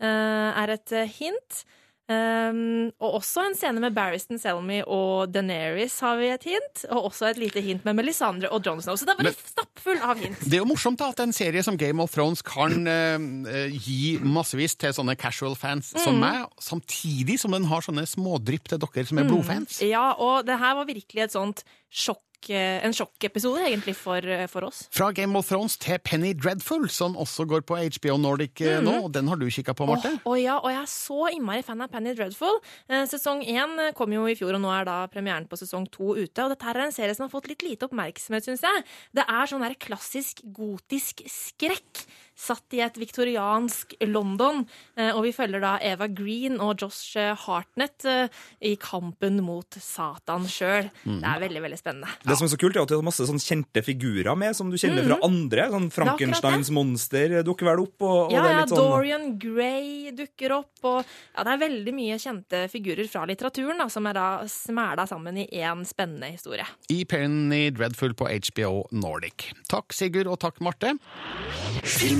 [0.00, 1.64] uh, er et eh, hint.
[2.04, 6.82] Um, og også en scene med Barristan Selmy og Daenerys har vi et hint.
[6.92, 8.98] Og også et lite hint med Melisandre og Jon Snow.
[9.00, 10.42] Så det er bare stappfull av hint.
[10.44, 14.18] Det er jo morsomt da at en serie som Game of Thrones kan eh, gi
[14.20, 16.20] massevis til sånne casual fans som Mm.
[16.20, 19.30] meg, samtidig som den har sånne smådrypp til dere som er Mm.
[19.32, 19.80] blodfans.
[19.82, 21.64] Ja, og det her var virkelig et sånt
[21.94, 24.88] sjokk, en sjokkepisode egentlig for, eh, for oss.
[24.94, 28.82] Fra Game of Thrones til Penny Dreadful, som også går på HBO Nordic mm -hmm.
[28.82, 30.20] nå, og den har du kikka på, Marte?
[30.24, 32.60] Åh, og ja, og jeg er så innmari fan av Penny Dreadful.
[32.88, 36.14] Eh, sesong én kom jo i fjor, og nå er da premieren på sesong to
[36.14, 36.38] ute.
[36.42, 38.84] Og dette her er en serie som har fått litt lite oppmerksomhet, syns jeg.
[39.14, 42.06] Det er sånn der klassisk gotisk skrekk.
[42.34, 44.64] Satt i et viktoriansk London.
[44.98, 48.28] Eh, og vi følger da Eva Green og Josh eh, Hartnett eh,
[48.66, 50.90] i kampen mot Satan sjøl.
[51.04, 51.20] Mhm.
[51.22, 52.10] Det er veldig, veldig spennende.
[52.24, 54.70] Det som er så kult, er at det er masse sånn kjente figurer med, som
[54.70, 55.08] du kjenner Mhm.
[55.14, 55.68] fra andre.
[55.70, 58.02] Sånn Det Frankensteins monster dukker vel opp.
[58.02, 58.90] Og, og Ja, det er ja, litt sånn...
[58.90, 63.88] Dorian Gray dukker opp, og ja, det er veldig mye kjente figurer fra litteraturen da,
[63.88, 66.66] som er da smæla sammen i én spennende historie.
[66.90, 69.52] I Penny Dreadful på HBO Nordic.
[69.70, 70.94] Takk, Sigurd, og takk, Marte.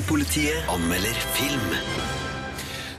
[0.05, 1.71] Filmpolitiet anmelder film.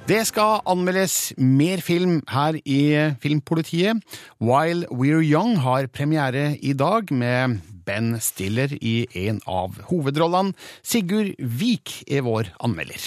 [0.09, 2.79] Det skal anmeldes mer film her i
[3.21, 4.01] Filmpolitiet.
[4.41, 10.53] While We're Young har premiere i dag med Ben Stiller i en av hovedrollene.
[10.81, 13.05] Sigurd Vik er vår anmelder.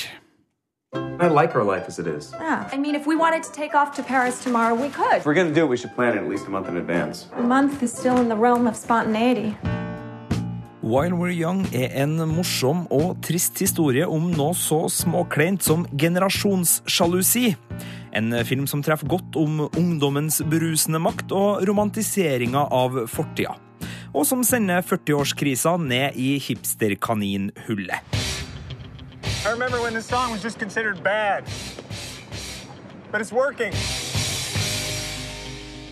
[0.95, 2.31] I like our life as it is.
[2.39, 2.71] Yeah.
[2.73, 5.17] I mean, if we wanted to take off to Paris tomorrow, we could.
[5.17, 6.77] If we're going to do it, we should plan it at least a month in
[6.77, 7.27] advance.
[7.37, 9.57] A month is still in the realm of spontaneity.
[10.81, 17.57] While We're Young er en morsom og trist historie om noe så småkleint som generasjonssjalusi.
[18.15, 23.57] En film som treffer godt om ungdommens berusende makt og romantiseringa av fortida.
[24.15, 27.99] Og som sender 40-årskrisa ned i hipsterkaninhullet.
[29.45, 31.43] I remember when this song was just considered bad.
[33.11, 33.75] But it's working.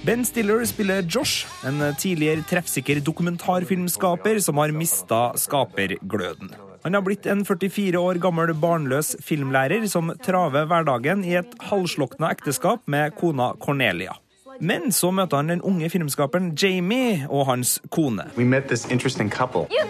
[0.06, 6.52] Ben Stiller spiller Josh, en tidligere treffsikker dokumentarfilmskaper som har mista skapergløden.
[6.84, 12.30] Han har blitt en 44 år gammel barnløs filmlærer som traver hverdagen i et halvslukna
[12.36, 14.14] ekteskap med kona Cornelia.
[14.60, 18.30] Men så møter han den unge filmskaperen Jamie og hans kone.
[18.36, 19.66] We met this interesting couple.
[19.74, 19.82] You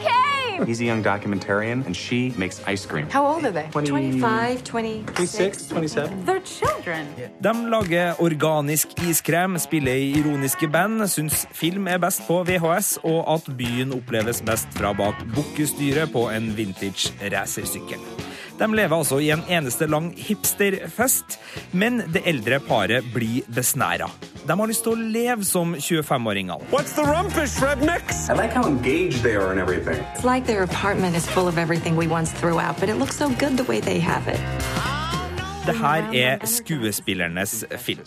[0.57, 0.67] came!
[0.67, 3.09] He's a young documentarian, and she makes ice cream.
[3.11, 3.69] How old are they?
[3.71, 5.15] 20 25, 26.
[5.15, 6.25] 26, 27.
[6.25, 7.07] They're children.
[7.43, 13.35] De lager organisk iskrem, spiller i ironiske band, syns film er best på VHS, og
[13.35, 18.01] at byen oppleves best fra bak bukkestyret på en vintage racersykkel.
[18.59, 21.37] De lever altså i en eneste lang hipsterfest,
[21.77, 24.09] men det eldre paret blir besnæra.
[24.47, 26.71] De har lyst til å leve som 25-åringene.
[26.73, 28.29] What's the rumpish, rednecks?
[28.31, 29.99] I like how engaged they are and everything.
[30.15, 33.17] It's like their apartment is full of everything we once threw out, but it looks
[33.19, 34.41] so good the way they have it.
[35.67, 38.07] Det her er skuespillernes film.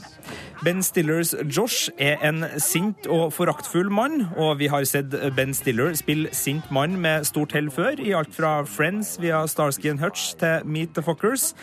[0.59, 5.93] Ben Stillers Josh er en sint og foraktfull mann, og vi har sett Ben Stiller
[5.95, 10.33] spille sint mann med stort hell før, i alt fra Friends via Starsky and Hutch
[10.41, 11.53] til Meet the Fuckers.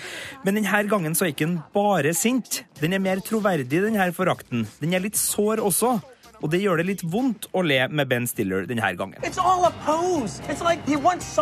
[0.46, 2.62] Men denne gangen så er ikke han bare sint.
[2.80, 4.64] Den er mer troverdig, denne forakten.
[4.80, 5.98] Den er litt sår også.
[6.40, 9.20] Og det gjør det litt vondt å le med Ben Stiller denne gangen.
[9.24, 10.40] It's all a pose.
[10.48, 11.37] It's like he once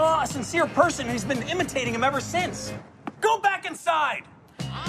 [0.74, 2.72] person he's been imitating him ever since.
[3.20, 4.33] Go back inside!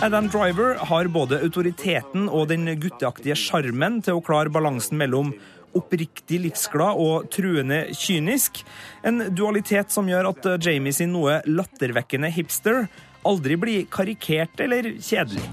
[0.02, 5.32] Adam Driver har både autoriteten og den gutteaktige sjarmen til å klare balansen mellom
[5.76, 8.60] oppriktig livsglad og truende kynisk.
[9.08, 12.90] En dualitet som gjør at Jamie sin noe lattervekkende hipster
[13.26, 15.48] aldri blir karikert eller kjedelig.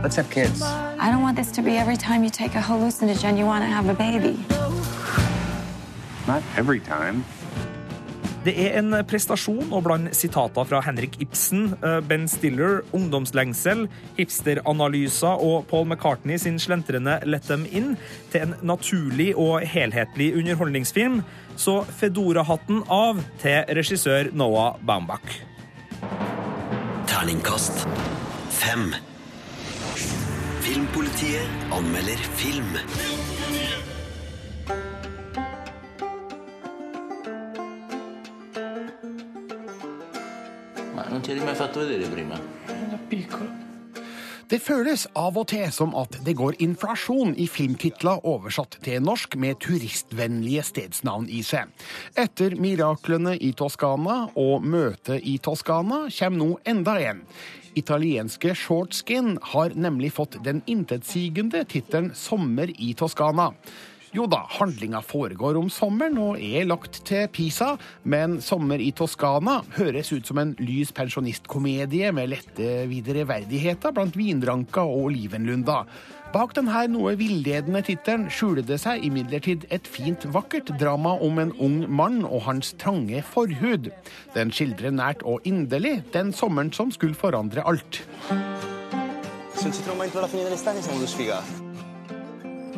[0.00, 0.62] Let's have kids.
[0.62, 3.68] I don't want this to be every time you take a hallucinogen you want to
[3.68, 4.38] have a baby.
[6.26, 7.24] Not every time.
[8.40, 13.84] Det er en prestasjon å blande sitater fra Henrik Ibsen, eh, Ben Stiller, ungdomslengsel,
[14.16, 17.98] hipsteranalyser og Paul McCartney sin slentrende Let Them In
[18.32, 21.22] til en naturlig og helhetlig underholdningsfilm.
[21.56, 25.44] Så Fedora-hatten av til regissør Noah Baumbach.
[27.06, 27.84] Terningkast
[28.48, 28.94] fem.
[30.64, 33.29] Filmpolitiet anmelder film.
[41.10, 42.38] Non ti eri mai fatto vedere prima?
[44.50, 49.36] Det føles av og til som at det går inflasjon i filmtitler oversatt til norsk
[49.38, 51.70] med turistvennlige stedsnavn i seg.
[52.18, 57.22] Etter miraklene i Toskana og møtet i Toskana kommer nå enda en.
[57.78, 63.52] Italienske Shortskin har nemlig fått den intetsigende tittelen Sommer i Toskana.
[64.10, 69.60] Jo da, handlinga foregår om sommeren og er lagt til Pisa, men Sommer i Toskana
[69.76, 75.86] høres ut som en lys pensjonistkomedie med lette videreverdigheter blant vindranka og olivenlunder.
[76.34, 81.54] Bak denne noe villedende tittelen skjuler det seg imidlertid et fint, vakkert drama om en
[81.62, 83.92] ung mann og hans trange forhud.
[84.34, 88.02] Den skildrer nært og inderlig den sommeren som skulle forandre alt.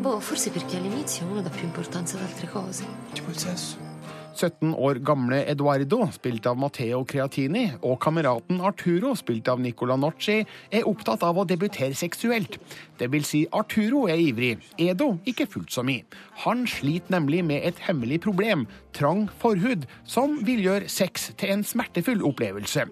[0.02, 2.84] Boh, forse perché all'inizio uno dà più importanza ad altre cose.
[3.12, 3.91] Tipo il sesso.
[4.36, 10.42] 17 år gamle Eduardo, spilt av Matteo Creatini, og kameraten Arturo, spilt av Nicola Nocci,
[10.72, 12.58] er opptatt av å debutere seksuelt.
[12.98, 16.06] Det vil si, Arturo er ivrig, Edo ikke fullt så mye.
[16.44, 18.66] Han sliter nemlig med et hemmelig problem,
[18.96, 22.86] trang forhud, som vil gjøre sex til en smertefull opplevelse.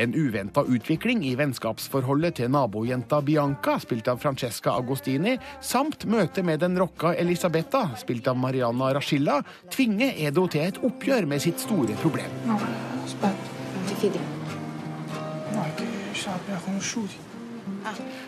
[0.00, 6.60] En uventa utvikling i vennskapsforholdet til nabojenta Bianca, spilt av Francesca Agostini, samt møtet med
[6.64, 9.40] den rocka Elisabetta, spilt av Mariana Rashilla,
[9.72, 12.30] tvinger Edo til et oppgjør med sitt store problem.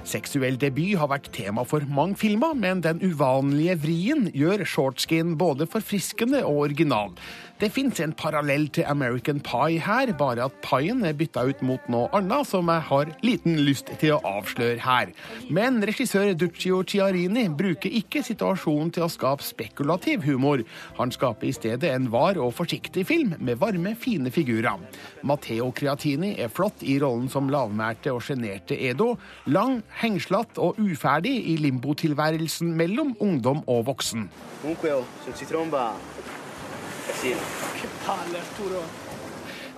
[0.06, 5.68] Seksuell debut har vært tema for mange filmer, men den uvanlige vrien gjør shortskin både
[5.70, 7.16] forfriskende og original.
[7.56, 11.86] Det fins en parallell til American Pie her, bare at pien er bytta ut mot
[11.88, 15.14] noe annet som jeg har liten lyst til å avsløre her.
[15.48, 20.66] Men regissør Duccio Ciarini bruker ikke situasjonen til å skape spekulativ humor.
[21.00, 24.76] Han skaper i stedet en var og forsiktig film med varme, fine figurer.
[25.24, 29.14] Matteo Creatini er flott i rollen som lavmælte og sjenerte Edo.
[29.48, 34.28] Lang, hengslatt og uferdig i limbotilværelsen mellom ungdom og voksen.
[34.60, 36.35] Comunque,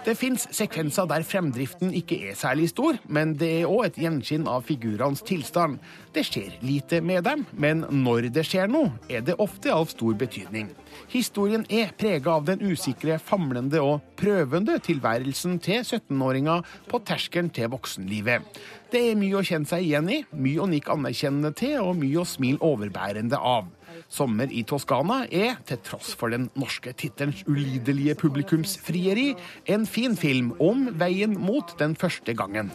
[0.09, 4.47] Det fins sekvenser der fremdriften ikke er særlig stor, men det er òg et gjenskinn
[4.49, 5.77] av figurenes tilstand.
[6.15, 10.17] Det skjer lite med dem, men når det skjer noe, er det ofte av stor
[10.17, 10.71] betydning.
[11.13, 17.69] Historien er prega av den usikre, famlende og prøvende tilværelsen til 17-åringer på terskelen til
[17.75, 18.47] voksenlivet.
[18.89, 22.23] Det er mye å kjenne seg igjen i, mye å nikke anerkjennende til og mye
[22.23, 23.69] å smile overbærende av.
[24.09, 29.35] Sommer i Toskana er, til tross for den norske tittelens ulidelige publikumsfrieri,
[29.67, 32.73] en fin film om veien mot den første gangen.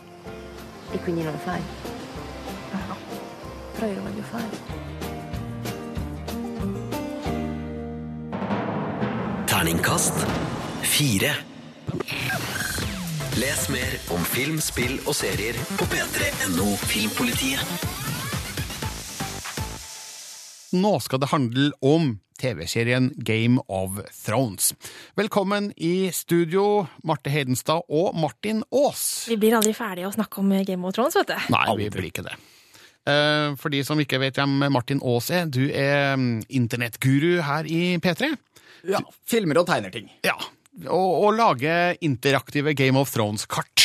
[0.93, 0.99] E.
[9.47, 10.27] Terningkast
[10.93, 11.33] fire.
[13.35, 18.02] Les mer om film, spill og serier på p3.no Filmpolitiet.
[20.73, 24.71] Nå skal det handle om TV-serien Game of Thrones.
[25.15, 29.03] Velkommen i studio, Marte Hedenstad og Martin Aas.
[29.29, 31.35] Vi blir aldri ferdige å snakke om Game of Thrones, vet du.
[31.53, 32.33] Nei, vi blir ikke det.
[33.05, 37.69] Eh, For de som ikke vet hvem Martin Aas er, du er mm, internettguru her
[37.69, 38.33] i P3.
[38.89, 40.09] Ja, filmer og tegner ting.
[40.25, 40.39] Ja,
[40.87, 43.82] og, og lage interaktive Game of Thrones-kart.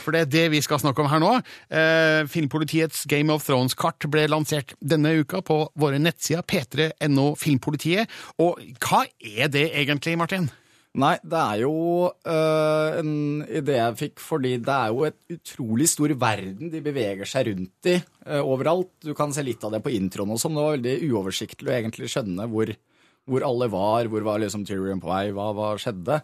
[0.00, 1.32] For det er det vi skal snakke om her nå.
[1.68, 8.10] Eh, Filmpolitiets Game of Thrones-kart ble lansert denne uka på våre nettsider p3.no Filmpolitiet.
[8.42, 10.50] Og hva er det egentlig, Martin?
[10.98, 11.74] Nei, det er jo
[12.10, 13.10] øh, en
[13.46, 17.90] idé jeg fikk fordi det er jo et utrolig stor verden de beveger seg rundt
[17.92, 18.90] i øh, overalt.
[19.06, 20.58] Du kan se litt av det på introen og sånn.
[20.58, 22.74] Det var veldig uoversiktlig å egentlig skjønne hvor,
[23.30, 26.18] hvor alle var, hvor var liksom Tyrion på vei, hva, hva skjedde.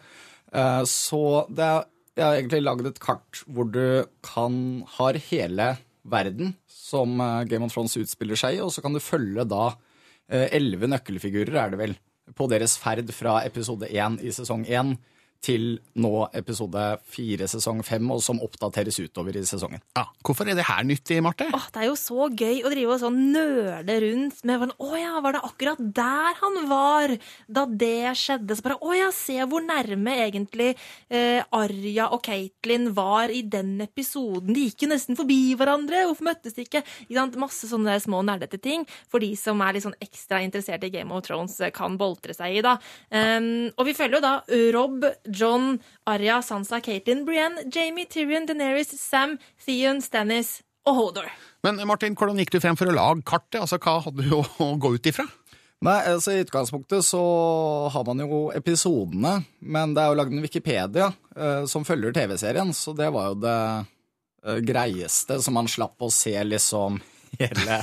[0.51, 4.55] Uh, så det er, jeg har egentlig lagd et kart hvor du kan
[4.97, 5.75] har hele
[6.07, 9.69] verden som eh, Game of Thrones utspiller seg i, og så kan du følge da
[10.31, 11.95] eh, elleve nøkkelfigurer, er det vel,
[12.37, 14.95] på deres ferd fra episode én i sesong én
[15.43, 19.81] til nå episode fire, sesong fem, og som oppdateres utover i sesongen.
[19.97, 21.45] Ja, Hvorfor er det her nyttig, Marte?
[21.55, 24.99] Åh, det er jo så gøy å drive og sånn nøle rundt med sånn, Å
[24.99, 27.13] ja, var det akkurat der han var
[27.47, 28.57] da det skjedde?
[28.57, 33.77] Så bare Å ja, se hvor nærme egentlig eh, Arya og Katelyn var i den
[33.85, 34.51] episoden.
[34.55, 36.03] De gikk jo nesten forbi hverandre.
[36.09, 36.83] Hvorfor møttes de ikke?
[37.37, 41.13] Masse sånne små nerdete ting for de som er litt sånn ekstra interessert i Game
[41.15, 42.75] of Thrones, eh, kan boltre seg i, da.
[43.11, 44.33] Um, og vi følger jo da
[44.75, 51.27] Rob, John, Arya, Sansa, Caitlyn, Brienne, Jamie, Tyrion, Daenerys, Sam, Theon, Stannis og Hodor.
[51.65, 53.59] Men Martin, hvordan gikk du frem for å lage kartet?
[53.61, 55.27] Altså, Hva hadde du å gå ut ifra?
[55.85, 57.19] Nei, altså I utgangspunktet så
[57.93, 62.71] har man jo episodene, men det er jo lagd en Wikipedia eh, som følger TV-serien,
[62.73, 63.59] så det var jo det
[64.47, 66.97] eh, greieste, så man slapp å se liksom
[67.41, 67.79] hele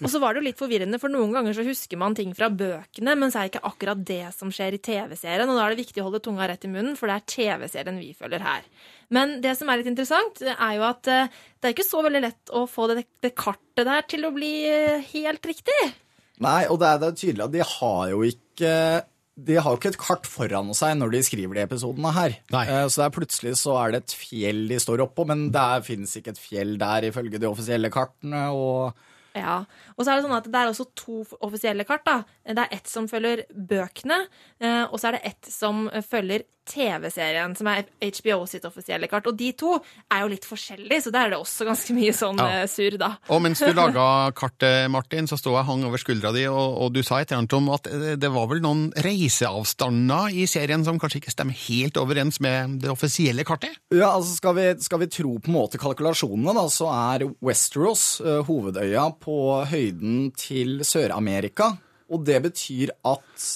[0.00, 2.48] Og så var det jo litt forvirrende, for noen ganger så husker man ting fra
[2.52, 5.74] bøkene, men så er det ikke akkurat det som skjer i TV-serien, og da er
[5.74, 8.66] det viktig å holde tunga rett i munnen, for det er TV-serien vi følger her.
[9.14, 12.24] Men det som er litt interessant, er jo at eh, det er ikke så veldig
[12.24, 15.78] lett å få det, det kartet der til å bli eh, helt riktig.
[16.44, 18.72] Nei, og det er, det er tydelig at de har jo ikke
[19.36, 22.38] de har jo ikke et kart foran seg når de skriver de episodene her.
[22.54, 22.64] Nei.
[22.88, 26.16] Så det er plutselig så er det et fjell de står oppå, men det fins
[26.16, 28.48] ikke et fjell der ifølge de offisielle kartene.
[28.54, 29.12] og...
[29.36, 29.58] Ja,
[29.96, 32.04] og så er det sånn at det er også to offisielle kart.
[32.08, 32.18] da.
[32.46, 34.22] Det er ett som følger bøkene,
[34.64, 39.28] eh, og så er det ett som følger TV-serien, som er HBO sitt offisielle kart.
[39.30, 39.76] Og de to
[40.10, 42.62] er jo litt forskjellige, så der er det også ganske mye sånn Ja.
[42.64, 43.12] eh, surr, da.
[43.30, 46.92] Og mens du laga kartet, Martin, så sto jeg hang over skuldra di, og, og
[46.96, 48.88] du sa et eller annet om at eh, det var vel noen
[49.46, 53.76] reiseavstander i serien som kanskje ikke stemmer helt overens med det offisielle kartet?
[53.94, 58.20] Ja, altså skal vi, skal vi tro på en måte kalkulasjonene, da, så er Westeros
[58.46, 59.25] hovedøya på
[59.70, 61.72] høyden til Sør-Amerika.
[62.12, 63.46] Og det betyr at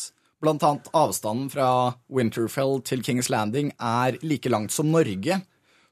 [0.40, 5.40] annet avstanden fra Winterfell til Kings Landing er like langt som Norge.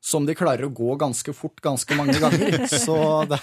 [0.00, 2.66] Som de klarer å gå ganske fort ganske mange ganger.
[2.86, 2.98] Så
[3.28, 3.40] det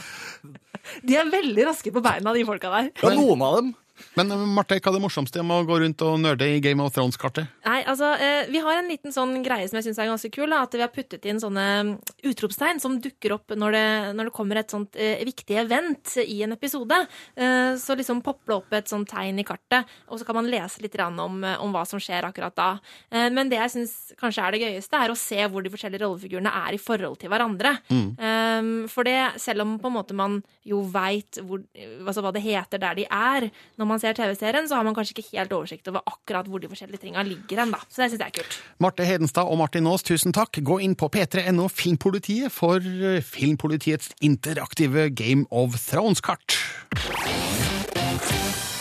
[1.04, 2.92] De er veldig raske på beina, de folka der.
[3.04, 3.74] Ja, noen av dem.
[4.16, 6.84] Men eh, Marte, hva er det morsomste med å gå rundt og nerde i Game
[6.84, 7.52] of Thrones-kartet?
[7.66, 10.50] Nei, altså, eh, Vi har en liten sånn greie som jeg syns er ganske kul.
[10.52, 11.94] Da, at vi har puttet inn sånne mm,
[12.32, 13.88] utropstegn som dukker opp når det,
[14.18, 17.00] når det kommer et sånt eh, viktig event i en episode.
[17.36, 20.84] Eh, så liksom popper opp et sånt tegn i kartet, og så kan man lese
[20.84, 22.70] litt om, om hva som skjer akkurat da.
[23.12, 26.06] Eh, men det jeg syns kanskje er det gøyeste, er å se hvor de forskjellige
[26.06, 27.76] rollefigurene er i forhold til hverandre.
[27.90, 28.86] Mm.
[28.92, 32.98] For det, selv om på en måte man jo veit altså hva det heter der
[32.98, 33.48] de er,
[33.80, 36.70] når man ser TV-serien, så har man kanskje ikke helt oversikt over akkurat hvor de
[36.72, 37.82] forskjellige tinga ligger hen, da.
[37.90, 38.58] Så det syns jeg er kult.
[38.84, 40.62] Marte Hedenstad og Martin Aas, tusen takk.
[40.66, 46.58] Gå inn på p3.no Filmpolitiet for eh, Filmpolitiets interaktive Game of Thrones-kart.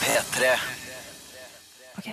[0.04, 0.54] P3.
[1.98, 2.08] Ok.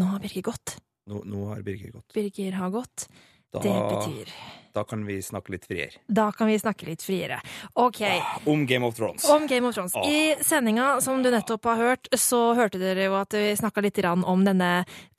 [0.00, 0.78] Nå har Birger gått.
[1.10, 2.08] Nå, nå har Birger gått.
[2.14, 3.08] Birger har gått.
[3.52, 4.34] Da, Det betyr
[4.72, 6.00] da kan vi snakke litt friere.
[6.08, 7.38] Da kan vi snakke litt friere.
[7.76, 8.00] OK.
[8.48, 9.26] Om Game of Thrones.
[9.28, 9.96] Om Game of Thrones.
[10.08, 14.00] I sendinga som du nettopp har hørt, så hørte dere jo at vi snakka litt
[14.02, 14.70] om denne,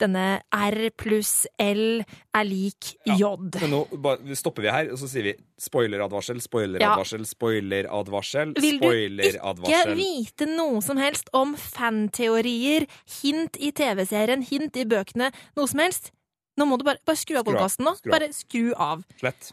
[0.02, 2.02] denne R pluss L
[2.34, 3.30] er lik J.
[3.62, 9.94] Men nå stopper vi her, og så sier vi spoileradvarsel, spoileradvarsel, spoileradvarsel, Vil du ikke
[9.94, 12.88] vite noe som helst om fanteorier,
[13.22, 16.10] hint i TV-serien, hint i bøkene, noe som helst?
[16.58, 17.94] Nå må du bare, bare skru av podkasten nå.
[17.98, 18.14] skru av.
[18.18, 19.02] Bare skru av.
[19.20, 19.50] Slett.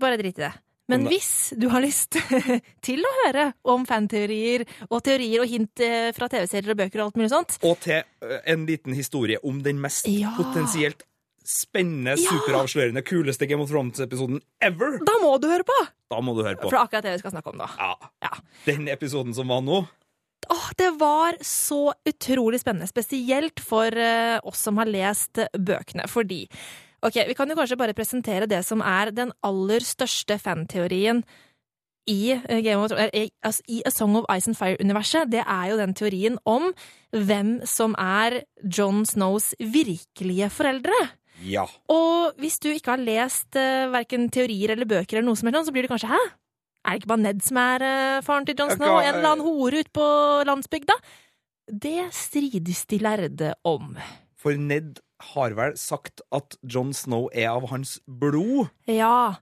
[0.00, 0.52] Bare drit i det.
[0.92, 2.12] Men hvis du har lyst
[2.86, 7.06] til å høre om fanteorier og teorier og hint eh, fra TV-serier og bøker og
[7.08, 8.02] alt mulig sånt, Og til
[8.44, 10.04] en liten historie om den mest
[10.36, 11.06] potensielt
[11.44, 12.30] spennende, Ja.
[12.36, 14.98] superavslørende, kuleste Game of Thrones-episoden ever!
[15.04, 15.78] da må du høre på!
[16.12, 16.68] Da må du høre på.
[16.68, 17.68] For akkurat det vi skal snakke om da.
[18.24, 18.30] Ja.
[18.68, 19.82] Den episoden som var nå,
[20.50, 26.08] Åh, det var så utrolig spennende, spesielt for eh, oss som har lest eh, bøkene,
[26.10, 26.44] fordi
[27.04, 31.18] Ok, Vi kan jo kanskje bare presentere det som er den aller største fanteorien
[32.08, 35.28] i eh, Game of Thrones, altså, i A Song of Ice and Fire-universet.
[35.32, 36.70] Det er jo den teorien om
[37.12, 40.96] hvem som er John Snows virkelige foreldre.
[41.44, 41.66] ja.
[41.92, 45.68] Og hvis du ikke har lest uh, verken teorier eller bøker, eller noe som helst,
[45.68, 46.22] så blir det kanskje 'hæ?
[46.84, 49.30] Er det ikke bare Ned som er eh, faren til John Snow, og en eller
[49.30, 50.08] annen hore ute på
[50.44, 50.98] landsbygda?
[51.84, 53.96] Det strides de lærde om.
[54.36, 55.00] For Ned
[55.32, 58.68] har vel sagt at John Snow er av hans blod?
[58.90, 59.40] Ja.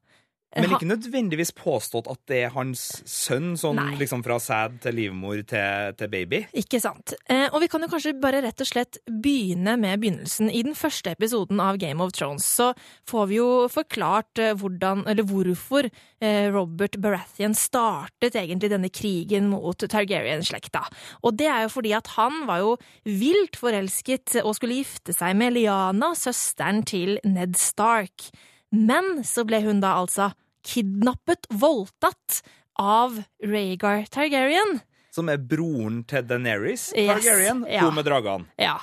[0.52, 3.94] Men ikke nødvendigvis påstått at det er hans sønn, sånn Nei.
[4.02, 6.42] liksom fra sæd til livmor til, til baby.
[6.60, 7.14] Ikke sant.
[7.24, 10.50] Eh, og vi kan jo kanskje bare rett og slett begynne med begynnelsen.
[10.52, 12.72] I den første episoden av Game of Thrones så
[13.08, 19.48] får vi jo forklart eh, hvordan, eller hvorfor eh, Robert Baratheon startet egentlig denne krigen
[19.54, 20.84] mot Targaryen-slekta.
[21.24, 22.76] Og det er jo fordi at han var jo
[23.08, 28.28] vilt forelsket og skulle gifte seg med Liana, søsteren til Ned Stark.
[28.72, 30.30] Men så ble hun da altså
[30.66, 32.42] kidnappet, voldtatt,
[32.80, 34.80] av Rhaegar Targaryen.
[35.12, 37.82] Som er broren til Daenerys Yes, Targaryen, ja.
[37.84, 38.48] hun med dragene.
[38.56, 38.78] Ja,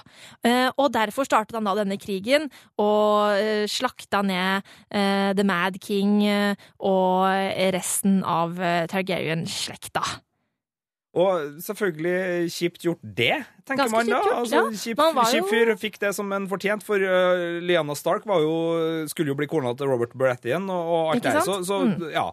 [0.45, 4.61] eh, og derfor startet han da denne krigen, og eh, slakta ned
[4.93, 6.21] eh, The Mad King
[6.85, 7.25] og
[7.73, 8.61] resten av
[8.91, 10.05] Targaryen-slekta.
[11.19, 13.33] Og selvfølgelig kjipt gjort det,
[13.67, 14.19] tenker Ganske man da.
[14.21, 18.27] gjort, altså, kjip, Man kjip fyr fikk det som en fortjent, for uh, Lyanna Stark
[18.29, 18.53] var jo,
[19.11, 21.45] skulle jo bli kona til Robert Baratheon og, og alt det der.
[21.49, 22.09] Så, så, Mm.
[22.13, 22.27] ja.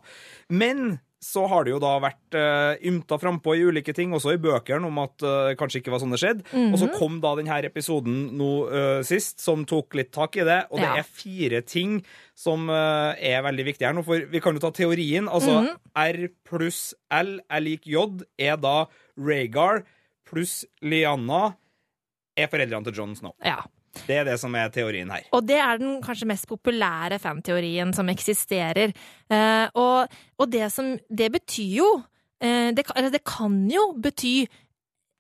[0.48, 0.84] Men
[1.22, 4.86] så har det jo da vært uh, ymta frampå i ulike ting, også i bøkene,
[4.86, 6.44] om at uh, kanskje ikke var sånn det skjedde.
[6.52, 6.74] Mhm.
[6.74, 10.58] Og så kom da denne episoden nå uh, sist, som tok litt tak i det.
[10.70, 11.98] Og det er fire ting
[12.36, 14.04] som uh, er veldig viktige her nå.
[14.06, 15.26] For vi kan jo ta teorien.
[15.28, 15.76] Altså Mhm.
[15.96, 18.04] R pluss L er lik J
[18.38, 18.86] er da
[19.16, 19.84] Rhaegar
[20.28, 21.54] pluss Lyanna
[22.36, 23.32] er foreldrene til Jon Snow.
[23.42, 23.62] Ja.
[24.06, 25.26] Det er det som er teorien her.
[25.36, 28.94] Og det er den kanskje mest populære fanteorien som eksisterer.
[29.30, 31.90] Eh, og, og det som Det betyr jo
[32.42, 34.46] eh, det, det kan jo bety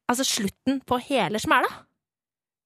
[0.06, 1.70] altså slutten på hele smæla.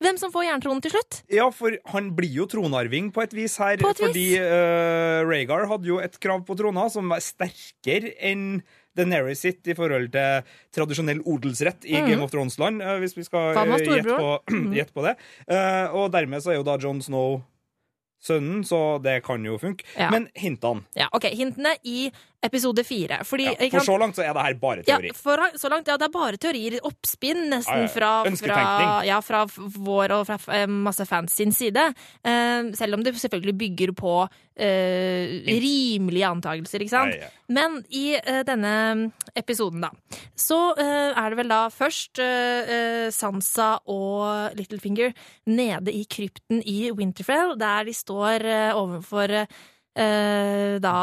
[0.01, 1.19] Hvem som får jerntronen til slutt?
[1.29, 4.01] Ja, for han blir jo tronarving på et vis her, et vis.
[4.01, 8.63] fordi uh, Rhaegar hadde jo et krav på trona som var sterkere enn
[8.99, 12.09] Daenerys sitt i forhold til tradisjonell odelsrett i mm.
[12.09, 14.35] Game of Thrones-land, eh, hvis vi skal eh, gjette på.
[14.97, 15.15] På det.
[15.47, 17.41] Eh, og dermed så er jo da Jon Snow
[18.21, 19.87] sønnen, så det kan jo funke.
[19.97, 20.11] Ja.
[20.13, 22.11] Men hintene Ja, ok, Hintene i
[22.43, 23.21] episode fire.
[23.25, 23.87] Fordi, ja, For kan...
[23.87, 25.13] så langt så er det her bare Ja, teori.
[25.17, 26.79] for så langt, ja, det er bare teorier.
[26.89, 28.61] Oppspinn, nesten fra, fra,
[29.05, 31.91] ja, fra vår og fra eh, masse fans sin side.
[32.25, 37.19] Uh, selv om det selvfølgelig bygger på uh, rimelige antakelser, ikke sant?
[37.19, 37.33] Ja, ja.
[37.53, 39.91] Men i uh, denne episoden, da,
[40.39, 42.19] så er det vel da først
[43.15, 45.13] Sansa og Littlefinger
[45.51, 49.37] nede i krypten i Winterfell, der de står overfor
[49.99, 50.95] eh, da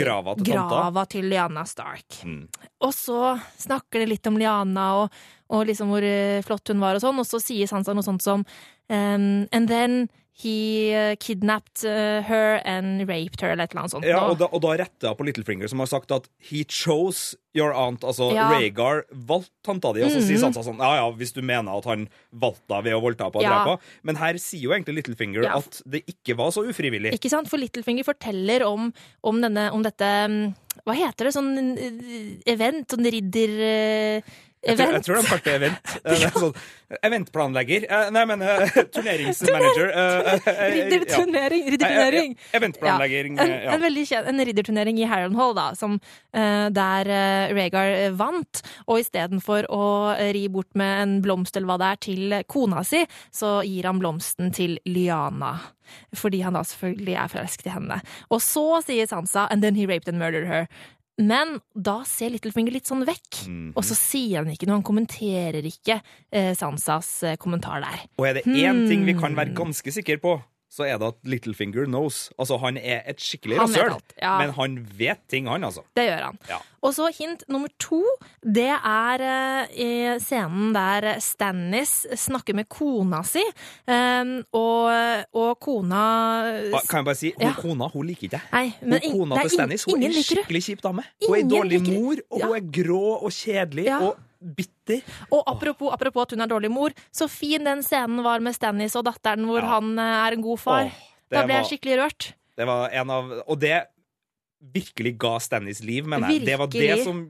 [0.00, 2.22] Grava til grava til Liana Stark.
[2.24, 2.46] Mm.
[2.82, 5.22] Og så snakker de litt om Liana og,
[5.52, 8.24] og liksom hvor eh, flott hun var og sånn, og så sier Sansa noe sånt
[8.24, 13.82] som um, And then he uh, kidnapped uh, her and raped her, eller et eller
[13.82, 14.06] annet sånt.
[14.08, 17.36] Ja, og da, og da retter jeg på Littlefinger, som har sagt at he chose
[17.54, 18.00] your aunt.
[18.00, 18.46] Altså Ja.
[18.48, 20.46] Rhaegar valgte tanta di, og så sier Mhm.
[20.54, 23.36] Sansa sånn Ja ja, hvis du mener at han valgte deg ved å voldta på
[23.36, 23.64] og Ja.
[23.64, 23.82] drepe.
[24.02, 25.58] Men her sier jo egentlig Littlefinger Ja.
[25.58, 27.12] at det ikke var så ufrivillig.
[27.12, 27.48] Ikke sant?
[27.52, 30.54] For Littlefinger forteller om, om, denne, om dette um,
[30.86, 31.34] Hva heter det?
[31.36, 32.88] Sånn uh, event?
[32.88, 34.22] Sånn ridder...
[34.62, 35.92] Jeg tror, jeg tror de kalte det event.
[35.92, 36.02] ja.
[36.12, 36.52] det er sånn,
[37.08, 37.86] eventplanlegger.
[37.90, 39.88] Eh, Nei, men uh, turneringsmanager.
[40.02, 41.64] eh, eh, eh, Ridderturnering!
[41.64, 41.72] ja.
[41.74, 42.36] ridderturnering.
[42.38, 42.94] Eh, eh, Ja.
[43.02, 43.72] En, eh, ja.
[43.74, 45.98] en veldig kjent, en ridderturnering i Harrenhal, da, som,
[46.34, 48.62] eh, der eh, vant.
[48.86, 49.82] Og istedenfor å
[50.14, 53.02] eh, ri bort med en blomst eller hva det er til kona si,
[53.34, 55.56] så gir han blomsten til Lyanna.
[56.16, 57.98] Fordi han da selvfølgelig er forelsket i henne.
[58.30, 60.68] Og så sier Sansa 'and then he raped and murdered her'.
[61.22, 63.72] Men da ser Littlefinger litt sånn vekk, Mhm.
[63.76, 64.80] og så sier han ikke noe.
[64.80, 66.00] Han kommenterer ikke
[66.32, 68.06] eh, Sansas eh, kommentar der.
[68.18, 69.20] Og er det én ting vi Hmm.
[69.22, 70.42] kan være ganske sikre på,
[70.72, 72.30] så er det at Littlefinger knows.
[72.40, 73.92] Altså, han er et skikkelig rasshøl,
[74.22, 74.38] ja.
[74.40, 75.82] men han vet ting, han, altså.
[75.98, 76.38] Det gjør han.
[76.48, 76.60] Ja.
[76.82, 78.00] Og så hint nummer to.
[78.42, 79.90] Det er eh, i
[80.24, 83.44] scenen der Stannis snakker med kona si,
[83.86, 86.02] eh, og, og kona
[86.88, 87.52] Kan jeg bare si, hun Ja.
[87.60, 88.74] kona hun liker ikke jeg.
[88.80, 91.04] Hun ing- kona nei, til Stannis hun er en skikkelig kjip dame.
[91.26, 95.00] Hun er en dårlig mor, og hun er grå og kjedelig og bitter.
[95.30, 98.96] Og apropos, apropos at hun er dårlig mor, så fin den scenen var med Stannis
[98.98, 100.84] og datteren hvor han eh, er en god far.
[100.90, 102.32] Åh, da ble var- jeg skikkelig rørt.
[102.56, 103.86] Det var en av Og det
[104.72, 106.46] virkelig ga Stannis liv, mener jeg.
[106.46, 107.22] Det var det som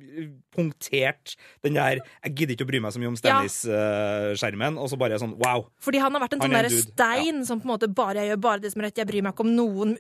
[0.53, 4.99] punkterte den der Jeg gidder ikke å bry meg så mye om Stannis-skjermen, og så
[5.01, 5.65] bare sånn wow.
[5.83, 8.23] Fordi han har vært en sånn er derre stein stein som på en måte bare
[8.23, 9.97] jeg gjør bare det som er rett, jeg bryr meg ikke om noen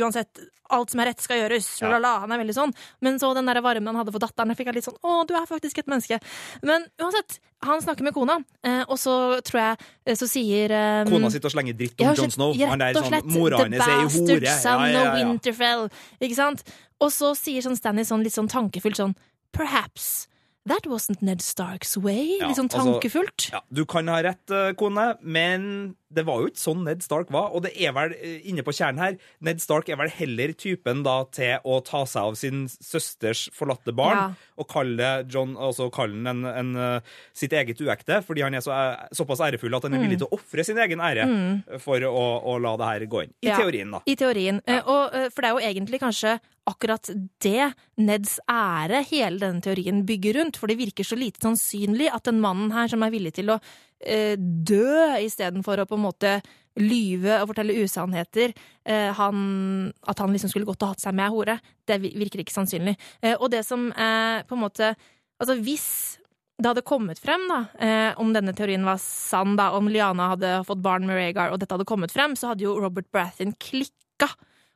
[0.00, 0.42] uansett.
[0.72, 1.68] Alt som er rett, skal gjøres.
[1.82, 1.90] Ja.
[1.92, 2.70] La, la, han er veldig sånn.
[3.04, 5.18] Men så den der varmen han hadde for datteren, jeg fikk jeg litt sånn Å,
[5.28, 6.20] du er faktisk et menneske.
[6.64, 9.14] Men uansett, han snakker med kona, eh, og så
[9.46, 12.56] tror jeg eh, Så sier um, Kona sitter og slenger dritt om ja, Jon Snow.
[12.58, 14.56] Han der sånn Mora The hennes er ei hore.
[14.62, 15.20] son Ja, ja, of.
[15.20, 15.86] Winterfell.
[16.18, 16.64] Ikke sant?
[17.02, 19.16] Og så sier sånn Stanley sånn litt sånn tankefullt sånn
[19.54, 20.26] Perhaps
[20.66, 22.38] that wasn't Ned Starks way.
[22.38, 23.50] Ja, litt sånn altså- tankefullt.
[23.52, 27.30] Ja, du kan ha rett, eh, kone, men det var jo ikke sånn Ned Stark
[27.30, 27.50] var.
[27.54, 31.02] Og det er vel eh, inne på kjernen her Ned Stark er vel heller typen
[31.02, 34.34] da til å ta seg av sin søsters forlatte barn Ja.
[34.58, 37.00] og kalle John, altså kalle han en, en, eh,
[37.34, 38.70] sitt eget uekte, fordi han er så,
[39.12, 40.08] såpass ærefull at han er Mm.
[40.10, 41.80] villig til å ofre sin egen ære Mm.
[41.80, 43.32] for å, å la det her gå inn.
[43.42, 44.00] I Ja, teorien, da.
[44.06, 44.60] I teorien.
[44.86, 46.38] Og, for det er jo egentlig kanskje
[46.68, 47.10] akkurat
[47.42, 50.58] det Neds ære hele denne teorien bygger rundt.
[50.60, 53.58] For det virker så lite sannsynlig at den mannen her som er villig til å
[54.00, 56.36] eh, dø istedenfor å på en måte
[56.80, 58.54] lyve og fortelle usannheter,
[58.88, 61.58] eh, han, at han liksom skulle gått og hatt seg med hore,
[61.88, 62.94] det virker ikke sannsynlig.
[63.20, 64.94] Eh, og det som er på en måte
[65.42, 65.86] Altså hvis
[66.62, 70.52] det hadde kommet frem, da, eh, om denne teorien var sann, da, om Liana hadde
[70.68, 74.28] fått barn med Rhaegar, og dette hadde kommet frem, så hadde jo Robert Brathin klikka.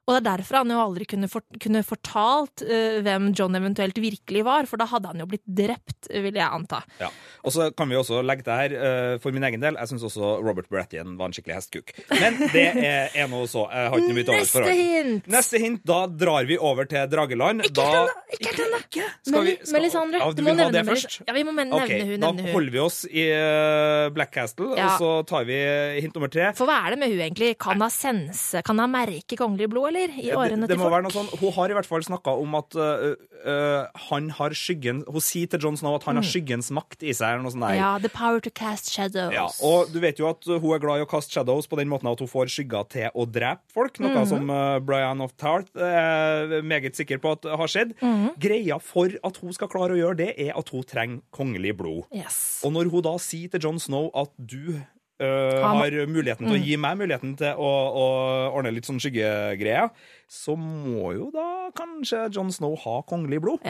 [0.07, 3.96] Og det er derfor han jo aldri kunne, for, kunne fortalt uh, hvem John eventuelt
[3.98, 6.78] virkelig var, for da hadde han jo blitt drept, vil jeg anta.
[7.02, 7.09] Ja.
[7.42, 9.74] Og så kan vi også legge det her uh, for min egen del.
[9.80, 11.90] Jeg syns også Robert Baratheon var en skikkelig hestkuk.
[12.12, 13.64] Men det er, er nå så.
[13.72, 15.26] Jeg har ikke noe mye til overs for Neste hint!
[15.36, 15.82] Neste hint.
[15.86, 17.66] Da drar vi over til Drageland.
[17.66, 18.14] Ikke ennå!
[18.38, 19.42] Ikke ennå!
[19.74, 21.18] Melisandre, Ja, du du må nevne det først?
[21.26, 22.20] Ja, vi må nevne okay, hun.
[22.22, 22.52] Da Nevne hun.
[22.54, 24.92] holder vi oss i uh, Black Castle, Ja.
[24.92, 25.59] og så tar vi
[25.98, 26.52] hint nummer tre.
[26.54, 27.52] For hva er det med hun egentlig?
[27.59, 29.95] Kan hun sense, kan hun merke kongelig blod, eller?
[29.97, 30.94] I årene det, det til må folk?
[30.97, 33.14] være noe sånn, Hun har i hvert fall snakka om at uh,
[33.47, 36.30] uh, han har skyggen Hun sier til Jon Snow at han har Mm.
[36.32, 37.34] skyggens makt i seg.
[37.34, 37.76] eller noe sånt der.
[37.78, 39.32] Ja, the power to cast shadows.
[39.32, 41.88] Ja, og du vet jo at hun er glad i å kaste shadows på den
[41.88, 44.26] måten at hun får skygger til å drepe folk, noe Mhm.
[44.28, 47.94] som uh, Brian of Tart er meget sikker på at har skjedd.
[48.01, 48.38] Mhm.
[48.38, 52.05] Greia for at hun skal klare å gjøre det, er at hun trenger kongelig blod.
[52.12, 52.61] Yes.
[52.64, 54.82] Og når hun da sier til Jon Snow at du
[55.20, 56.64] Han- har muligheten til å Mm.
[56.66, 58.06] gi meg muligheten til å, å
[58.54, 59.90] ordne litt sånn skyggegreier,
[60.28, 63.60] så må jo da kanskje Jon Snow ha kongelig blod.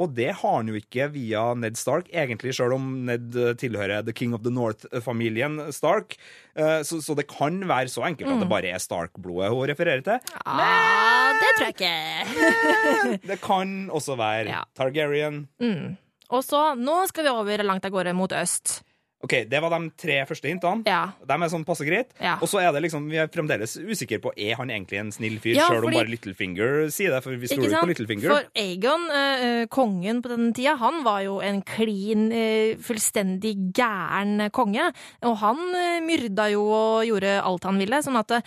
[0.00, 4.04] Og det har han jo ikke via Ned Stark, egentlig, sjøl om Ned eh, tilhører
[4.06, 6.16] The King of the North-familien Stark.
[6.54, 8.40] Eh, Så, så det kan være så enkelt at Mm.
[8.40, 10.20] det bare er Stark-blodet hun refererer til.
[10.46, 13.18] Ah, det tror jeg ikke.
[13.26, 15.48] Det kan også være Targaryen.
[15.60, 15.96] Mm.
[16.30, 18.82] Og så, nå skal vi over langt av gårde mot øst.
[19.18, 20.86] Ok, Det var de tre første hintene.
[20.86, 21.10] Ja.
[21.26, 22.12] De er sånn passe greit.
[22.22, 22.36] Ja.
[22.38, 25.40] Og så er det liksom, vi er fremdeles usikre på er han egentlig en snill
[25.42, 27.22] fyr, Ja, sjøl om bare Littlefinger sier det.
[27.24, 27.90] For vi Ikke stoler jo på?
[27.90, 28.30] Littlefinger.
[28.30, 34.52] For Aegon, eh, kongen på den tida, han var jo en klin, uh, fullstendig gæren
[34.54, 34.86] konge.
[35.26, 38.02] Og han uh, myrda jo og gjorde alt han ville.
[38.06, 38.38] Sånn at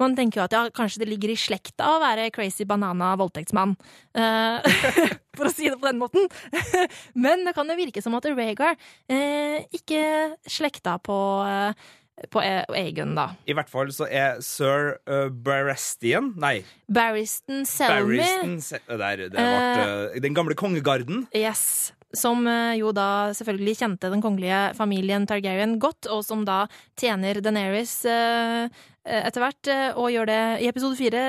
[0.00, 3.76] man tenker jo at ja, kanskje det ligger i slekta å være crazy banana voldtektsmann.
[5.30, 6.26] Eh, for å si det på den måten.
[7.14, 8.76] Men det kan jo virke som at Rhaegar
[9.08, 10.02] eh, ikke
[10.50, 11.16] slekta på,
[11.46, 13.28] eh, på Egon, Aegon, da.
[13.46, 16.60] I hvert fall så er sir uh, Barastian Nei,
[16.90, 18.20] Barristan Selmy
[18.60, 21.26] Se- Der, det ble, uh, Den gamle kongegarden.
[21.36, 21.92] Yes.
[22.10, 26.64] Som eh, jo da selvfølgelig kjente den kongelige familien Targaryen godt, og som da
[26.98, 28.64] tjener Daenerys eh,
[29.06, 31.28] eh, etter hvert, eh, og gjør det i episode fire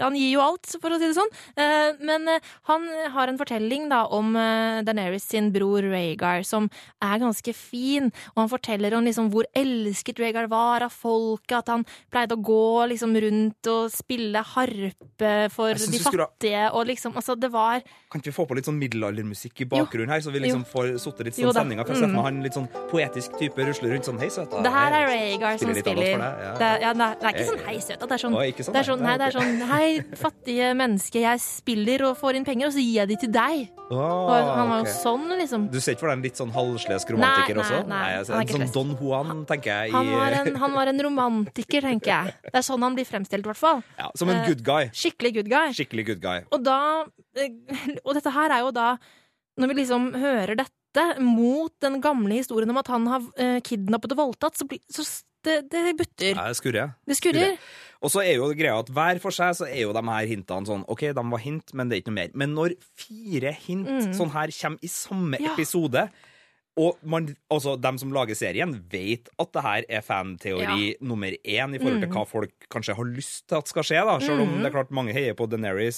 [0.00, 1.30] han gir jo alt, for å si det sånn.
[1.56, 6.68] Eh, Men eh, han har en fortelling da om eh, Daenerys sin bror Rhaegar, som
[7.02, 8.10] er ganske fin.
[8.34, 12.42] Og han forteller om liksom hvor elsket Rhaegar var av folket, at han pleide å
[12.44, 18.20] gå liksom rundt og spille harpe for de fattige, og liksom Altså, det var Kan
[18.20, 20.70] ikke vi få på litt sånn middelaldermusikk i bakgrunnen her, så vi liksom Jo.
[20.72, 21.84] får sittet litt Jo sånn stemninga?
[21.86, 22.22] For jeg Mm.
[22.24, 24.62] han litt sånn poetisk type rusler rundt sånn Hei, søta.
[24.62, 26.54] Det her er Rhaegar som spiller ja.
[26.58, 28.06] Det, ja, det, er, det er ikke sånn hei, søta.
[28.06, 29.86] Det er sånn, Å, sånn, det er sånn, nei, det er sånn hei,
[30.18, 33.64] fattige menneske, jeg spiller og får inn penger, og så gir jeg de til deg.
[33.92, 35.66] Oh, og han var jo sånn, liksom.
[35.72, 37.80] Du ser ikke for deg en litt sånn halvslesk romantiker Nei, nei, også?
[37.90, 38.72] nei, nei er en sånn.
[38.74, 39.90] Don Juan, tenker jeg.
[39.92, 42.36] I, Han var, en, han var en romantiker, tenker jeg.
[42.48, 43.82] Det er sånn han blir fremstilt, i hvert fall.
[44.00, 44.88] ja, som en Eh, good guy.
[44.92, 45.74] Skikkelig good guy.
[45.76, 46.40] Skikkelig good guy.
[46.52, 46.78] Og da
[47.38, 47.52] eh,
[48.04, 48.96] Og dette her er jo da
[49.60, 54.12] Når vi liksom hører dette mot den gamle historien om at han har eh, kidnappet
[54.16, 55.02] og voldtatt, så, blir, så
[55.44, 56.32] det, det butter.
[56.38, 56.92] Ja, det skurrer.
[57.06, 57.56] Det skurrer.
[58.04, 60.68] Og så er jo greia at hver for seg så er jo de her hintene
[60.68, 62.30] sånn OK, de var hint, men det er ikke noe mer.
[62.34, 64.12] Men når fire hint Mm.
[64.14, 65.54] sånn her kommer i samme Ja.
[65.54, 66.10] episode
[66.76, 71.72] og man, altså, dem som lager serien, vet at det her er fanteori nummer én
[71.72, 72.14] i forhold til Mm.
[72.16, 74.04] hva folk kanskje har lyst til at skal skje.
[74.04, 74.62] da Selv om Mm.
[74.62, 75.46] det er klart mange heier på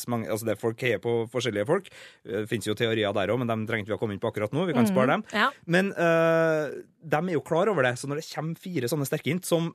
[0.06, 1.88] mange, altså det folk heier på forskjellige folk.
[2.26, 4.52] Det fins jo teorier der òg, men dem trengte vi å komme inn på akkurat
[4.52, 4.66] nå.
[4.66, 4.92] Vi kan Mm.
[4.94, 5.24] spare dem.
[5.32, 5.50] Ja.
[5.66, 6.68] Men uh,
[7.02, 9.74] de er jo klar over det, så når det kommer fire sånne sterke hint som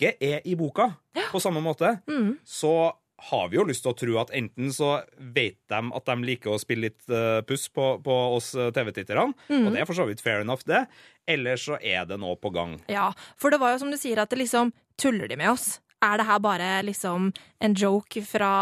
[0.00, 0.88] ikke er i boka
[1.30, 2.38] på samme måte, Mm.
[2.44, 2.92] så
[3.30, 6.54] har vi jo lyst til å tro at enten så vet de at de liker
[6.54, 9.66] å spille litt uh, puss på, på oss øh, TV-titterne, Mm.
[9.66, 10.86] og det er for så vidt fair enough, det,
[11.28, 12.78] eller så er det nå på gang.
[12.88, 15.80] Ja, for det var jo som du sier at det liksom tuller de med oss.
[16.02, 17.26] Er det her bare liksom
[17.60, 18.52] en joke fra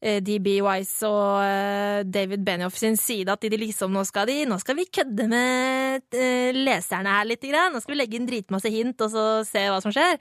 [0.00, 4.44] eh, DB Wise og eh, David Benioff sin side at de liksom nå skal, de,
[4.46, 7.74] nå skal vi kødde med eh, leserne her litt, grann.
[7.74, 10.14] nå skal vi legge inn dritmasse hint og så se hva som skjer.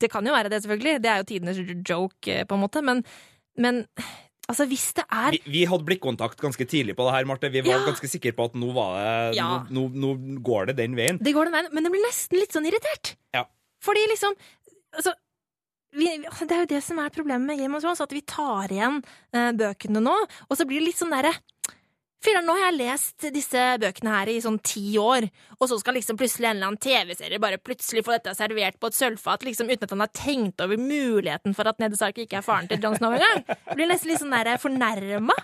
[0.00, 1.00] Det kan jo være det, selvfølgelig.
[1.04, 2.84] Det er jo tidenes joke, eh, på en måte.
[2.84, 3.00] Men,
[3.56, 3.80] men
[4.46, 7.48] altså, hvis det er Vi, vi hadde blikkontakt ganske tidlig på det her, Marte.
[7.54, 7.86] Vi var Ja.
[7.88, 9.48] ganske sikre på at nå, var det, Ja.
[9.70, 11.16] nå, nå, nå går det den veien.
[11.22, 13.16] Det går den veien, men det blir nesten litt sånn irritert.
[13.32, 13.46] Ja.
[13.82, 14.36] Fordi liksom
[14.94, 15.12] altså,
[15.94, 18.72] vi, Det er jo det som er problemet med Game of Thrones, at vi tar
[18.72, 19.00] igjen
[19.34, 20.14] eh, bøkene nå,
[20.48, 21.34] og så blir det litt sånn derre
[22.24, 25.26] Filler'n, nå har jeg lest disse bøkene her i sånn ti år,
[25.58, 28.88] og så skal liksom plutselig en eller annen TV-serie bare plutselig få dette servert på
[28.88, 32.40] et sølvfat, liksom uten at han har tenkt over muligheten for at Ned Sark ikke
[32.40, 33.44] er faren til John Snow engang.
[33.74, 35.36] Blir nesten litt sånn der fornærma.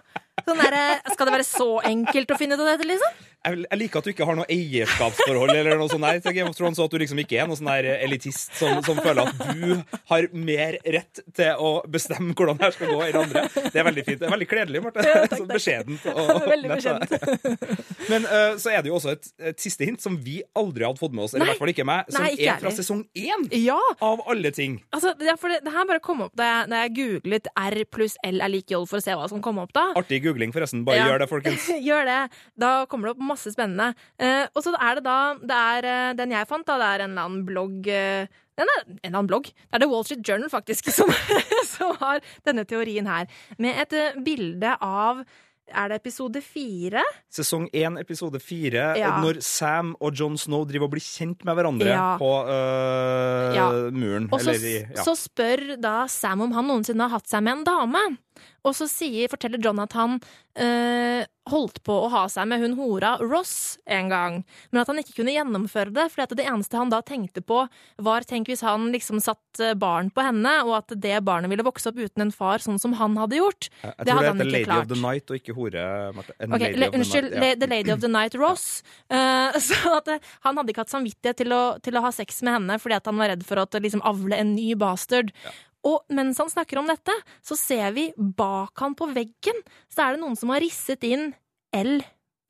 [0.46, 0.78] Sånn der,
[1.12, 3.20] skal det være så enkelt å finne ut av dette, liksom?
[3.40, 6.50] Jeg, jeg liker at du ikke har noe eierskapsforhold eller noe sånt der til Game
[6.52, 9.30] of Thrones, og at du liksom ikke er noen sånn der elitist som, som føler
[9.30, 9.78] at du
[10.10, 13.44] har mer rett til å bestemme hvordan det her skal gå enn andre.
[13.56, 14.20] Det er veldig fint.
[14.20, 15.06] Det er veldig kledelig, Marte.
[15.40, 16.04] Så beskjedent.
[16.12, 17.56] Og, Veldig beskjedent.
[18.12, 21.00] Men uh, så er det jo også et, et siste hint som vi aldri hadde
[21.00, 23.02] fått med oss, eller i hvert fall ikke meg, som Nei, ikke er fra sesong
[23.16, 23.78] én Ja.
[24.04, 24.80] av alle ting.
[24.92, 27.78] Altså, det, for det, det her bare kom opp da jeg, da jeg googlet R
[27.92, 29.86] pluss L er lik J for å se hva som kom opp da.
[30.00, 30.84] Artig googling, forresten.
[30.88, 31.08] Bare Ja.
[31.12, 31.68] gjør det, folkens.
[31.80, 32.20] Gjør det.
[32.60, 33.92] Da kommer det opp masse spennende.
[34.20, 36.78] Eh, og så er det da Det er eh, den jeg fant, da.
[36.82, 38.26] Det er en eller annen blogg eh,
[38.60, 39.46] den er, en eller annen blogg.
[39.56, 41.08] Det er The Wall Street Journal, faktisk, som,
[41.70, 43.30] som har denne teorien her.
[43.56, 45.22] Med et eh, bilde av
[45.70, 47.04] Er det episode fire?
[47.30, 49.12] Sesong én, episode fire, Ja.
[49.22, 52.08] når Sam og Jon Snow driver og blir kjent med hverandre Ja.
[52.18, 53.68] på øh, Ja.
[53.94, 54.26] muren.
[54.32, 55.04] Og så, eller i ja.
[55.06, 58.02] så spør da Sam om han noensinne har hatt seg med en dame.
[58.66, 60.18] Og så sier, forteller John at han
[60.60, 65.00] øh, holdt på å ha seg med hun hora Ross en gang, men at han
[65.00, 67.62] ikke kunne gjennomføre det, at det eneste han da tenkte på,
[68.02, 71.66] var tenk hvis han liksom satt eh, barn på henne, og at det barnet ville
[71.66, 73.70] vokse opp uten en far, sånn som han hadde gjort.
[73.82, 74.84] Jeg det tror det heter Lady klart.
[74.84, 75.86] of the Night og ikke hore,
[76.16, 76.36] Marte.
[76.50, 77.58] Okay, unnskyld, the ja.
[77.60, 78.68] The Lady of the Night Ross.
[79.12, 82.42] Uh, så at eh, han hadde ikke hatt samvittighet til å, til å ha sex
[82.46, 85.32] med henne fordi at han var redd for å liksom avle en ny bastard.
[85.84, 87.12] Og mens han snakker om dette,
[87.42, 91.30] så ser vi bak han på veggen, så er det noen som har risset inn
[91.72, 92.00] L,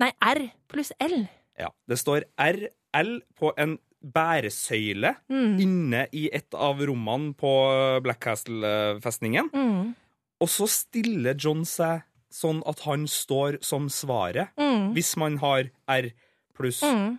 [0.01, 1.28] nei R pluss L.
[1.61, 5.61] Ja, det står RL på en bæresøyle Mm.
[5.61, 9.51] inne i et av rommene på Black Castle-festningen.
[9.53, 9.95] Mm.
[10.41, 12.03] Og så stiller John seg
[12.33, 14.95] sånn at han står som svaret, Mm.
[14.95, 16.11] hvis man har R
[16.55, 17.18] pluss Mm.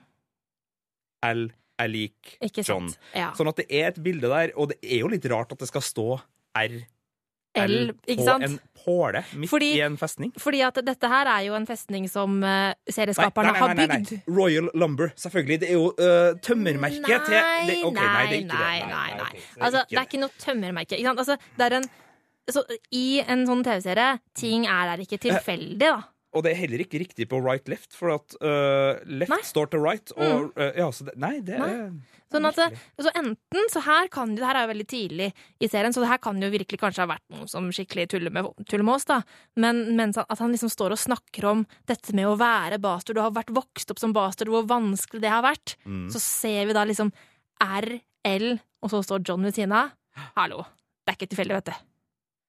[1.24, 1.52] L
[1.84, 2.90] er lik John.
[3.16, 3.32] ja.
[3.38, 5.70] Sånn at det er et bilde der, og det er jo litt rart at det
[5.72, 6.08] skal stå
[6.58, 6.82] R
[7.52, 10.32] L, på en påle midt Fordi- i en festning.
[10.40, 14.22] Fordi at dette her er jo en festning som uh, serieskaperne har bygd.
[14.28, 15.12] Royal Lumber.
[15.20, 15.60] Selvfølgelig.
[15.60, 17.36] Det er jo uh, tømmermerket til
[17.68, 18.88] det, okay, nei, nei, det er ikke nei, det.
[18.88, 19.28] nei, nei.
[19.28, 21.02] ok, det er Altså, det er ikke noe tømmermerke.
[21.12, 21.90] Altså, det er en
[22.52, 26.00] så, I en sånn TV-serie, ting er der ikke tilfeldig, da.
[26.32, 29.82] Og det er heller ikke riktig på right left, for at uh, left står til
[29.84, 30.14] right.
[30.16, 32.02] Og, uh, ja, så det, nei, det er Mm.
[32.32, 32.56] Sånn at,
[32.96, 35.26] så enten, så her kan det her er jo veldig tidlig
[35.60, 38.32] i serien, så det her kan jo virkelig kanskje ha vært noe som skikkelig tuller
[38.32, 39.18] med, tuller med oss, da.
[39.60, 43.20] Men mens han, at han liksom står og snakker om dette med å være bastard,
[43.20, 46.08] du har vært vokst opp som bastard, hvor vanskelig det har vært, Mm.
[46.14, 47.12] så ser vi da liksom
[47.60, 48.00] R,
[48.32, 48.48] L,
[48.80, 49.92] og så står John ved siden av.
[50.40, 50.64] Hallo.
[51.04, 51.91] Det er ikke tilfeldig, vet du.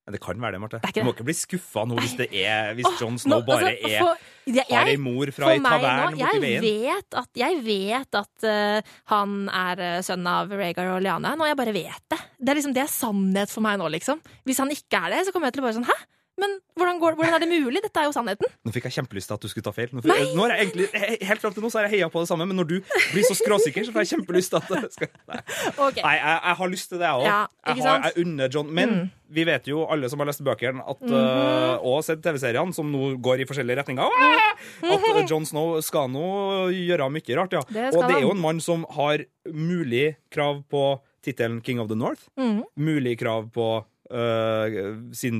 [0.03, 0.79] Men det kan være det, Marte.
[0.83, 3.69] Det Du må ikke bli skuffa nå hvis det er Hvis John Snow Nå, bare
[3.71, 6.65] altså, er for- jeg- har ei mor fra ei tavern borti veien.
[6.67, 11.37] Jeg vet at, jeg vet at uh, han er eh, sønn av Rhaegar og Lyanna,
[11.39, 12.19] og jeg bare vet det.
[12.41, 14.19] Det er liksom det er sannhet for meg nå, liksom.
[14.45, 15.99] Hvis han ikke er det, så kommer jeg til å bare sånn Hæ?
[16.41, 17.83] Men hvordan, går, hvordan er det mulig?
[17.85, 18.49] Dette er jo sannheten.
[18.65, 19.91] Nå fikk jeg kjempelyst til at du skulle ta feil.
[19.93, 20.87] Nå, fikk- nå er jeg egentlig,
[21.29, 22.77] helt fram til nå så har jeg heia på det samme, men når du
[23.13, 25.41] blir så skråsikker, så får jeg kjempelyst til at det skal Nei,
[25.77, 26.03] okay.
[26.07, 27.27] Nei jeg, jeg har lyst til det, jeg òg.
[27.29, 27.43] Ja,
[28.09, 29.11] jeg, unner John Men Mm.
[29.33, 31.13] vi vet jo, alle som har lest bøkene, at, Mhm.
[31.13, 36.09] uh, og sett TV-seriene, som nå går i forskjellige retninger, at uh, John Snow skal
[36.09, 36.27] nå
[36.73, 37.61] gjøre mye rart, ja.
[37.69, 41.89] Det Og det er jo en mann som har mulig krav på tittelen King of
[41.89, 42.25] the North.
[42.41, 42.63] Mhm.
[42.77, 43.85] Mulig krav på
[45.17, 45.39] sin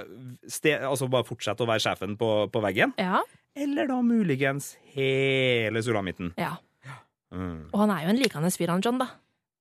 [0.00, 0.04] uh,
[0.48, 2.92] sted, Altså bare fortsette å være sjefen på, på veggen.
[3.00, 3.22] Ja.
[3.56, 6.34] Eller da muligens hele sulamitten.
[6.38, 6.56] ja.
[7.30, 7.68] Mm.
[7.70, 9.06] Og han er jo en likende fyr, han John, da.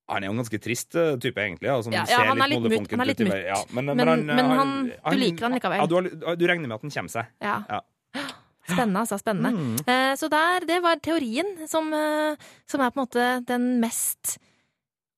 [0.09, 1.69] Han er jo en ganske trist uh, type, egentlig.
[1.69, 3.35] Altså, Ja, ja, han er litt mutt, han er litt mutt.
[3.45, 4.71] Ja, men, Men- men, han, men han-
[5.13, 5.83] du liker han likevel.
[5.85, 7.29] Du, har, du regner med at han kommer seg.
[7.45, 7.59] Ja.
[7.69, 7.79] Ja.
[8.65, 9.19] Spennende, altså.
[9.21, 9.51] Spennende.
[9.53, 9.77] Mm.
[9.85, 11.93] Eh, så der, det var teorien som,
[12.65, 14.39] som er på en måte den mest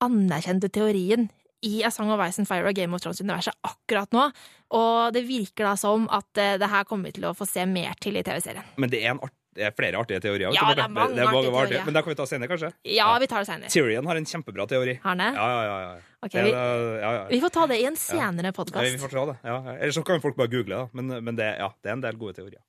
[0.03, 1.29] anerkjente teorien
[1.63, 4.31] i A Song of Ice and Fire og Game of Thrones-universet akkurat nå.
[4.77, 7.65] Og det virker da som at eh, det her kommer vi til å få se
[7.69, 8.63] mer til i TV-serien.
[8.81, 10.53] Men det er en art, Det er flere artige teorier.
[10.55, 11.81] Ja, det er mange det er mange artige teorier.
[11.85, 12.69] Men det kan vi ta senere, kanskje?
[12.87, 13.69] Ja, vi tar det senere.
[13.73, 14.93] Tyrion har en kjempebra teori.
[15.03, 15.27] Har han det?
[15.35, 15.81] Ja, ja, ja.
[15.89, 15.99] ja.
[16.23, 17.25] Ok, Det- vi- ja, ja.
[17.27, 17.99] Vi får ta det i en Ja.
[17.99, 18.91] senere Ja, podkast.
[18.95, 19.37] vi får ta det.
[19.43, 19.57] Ja.
[19.75, 20.89] Eller så kan folk bare google det.
[20.93, 22.63] Men, men det, ja, det er en del gode teorier.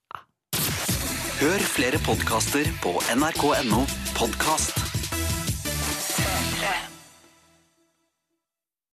[1.39, 3.85] Hør flere podkaster på nrk.no
[4.19, 4.82] podkast.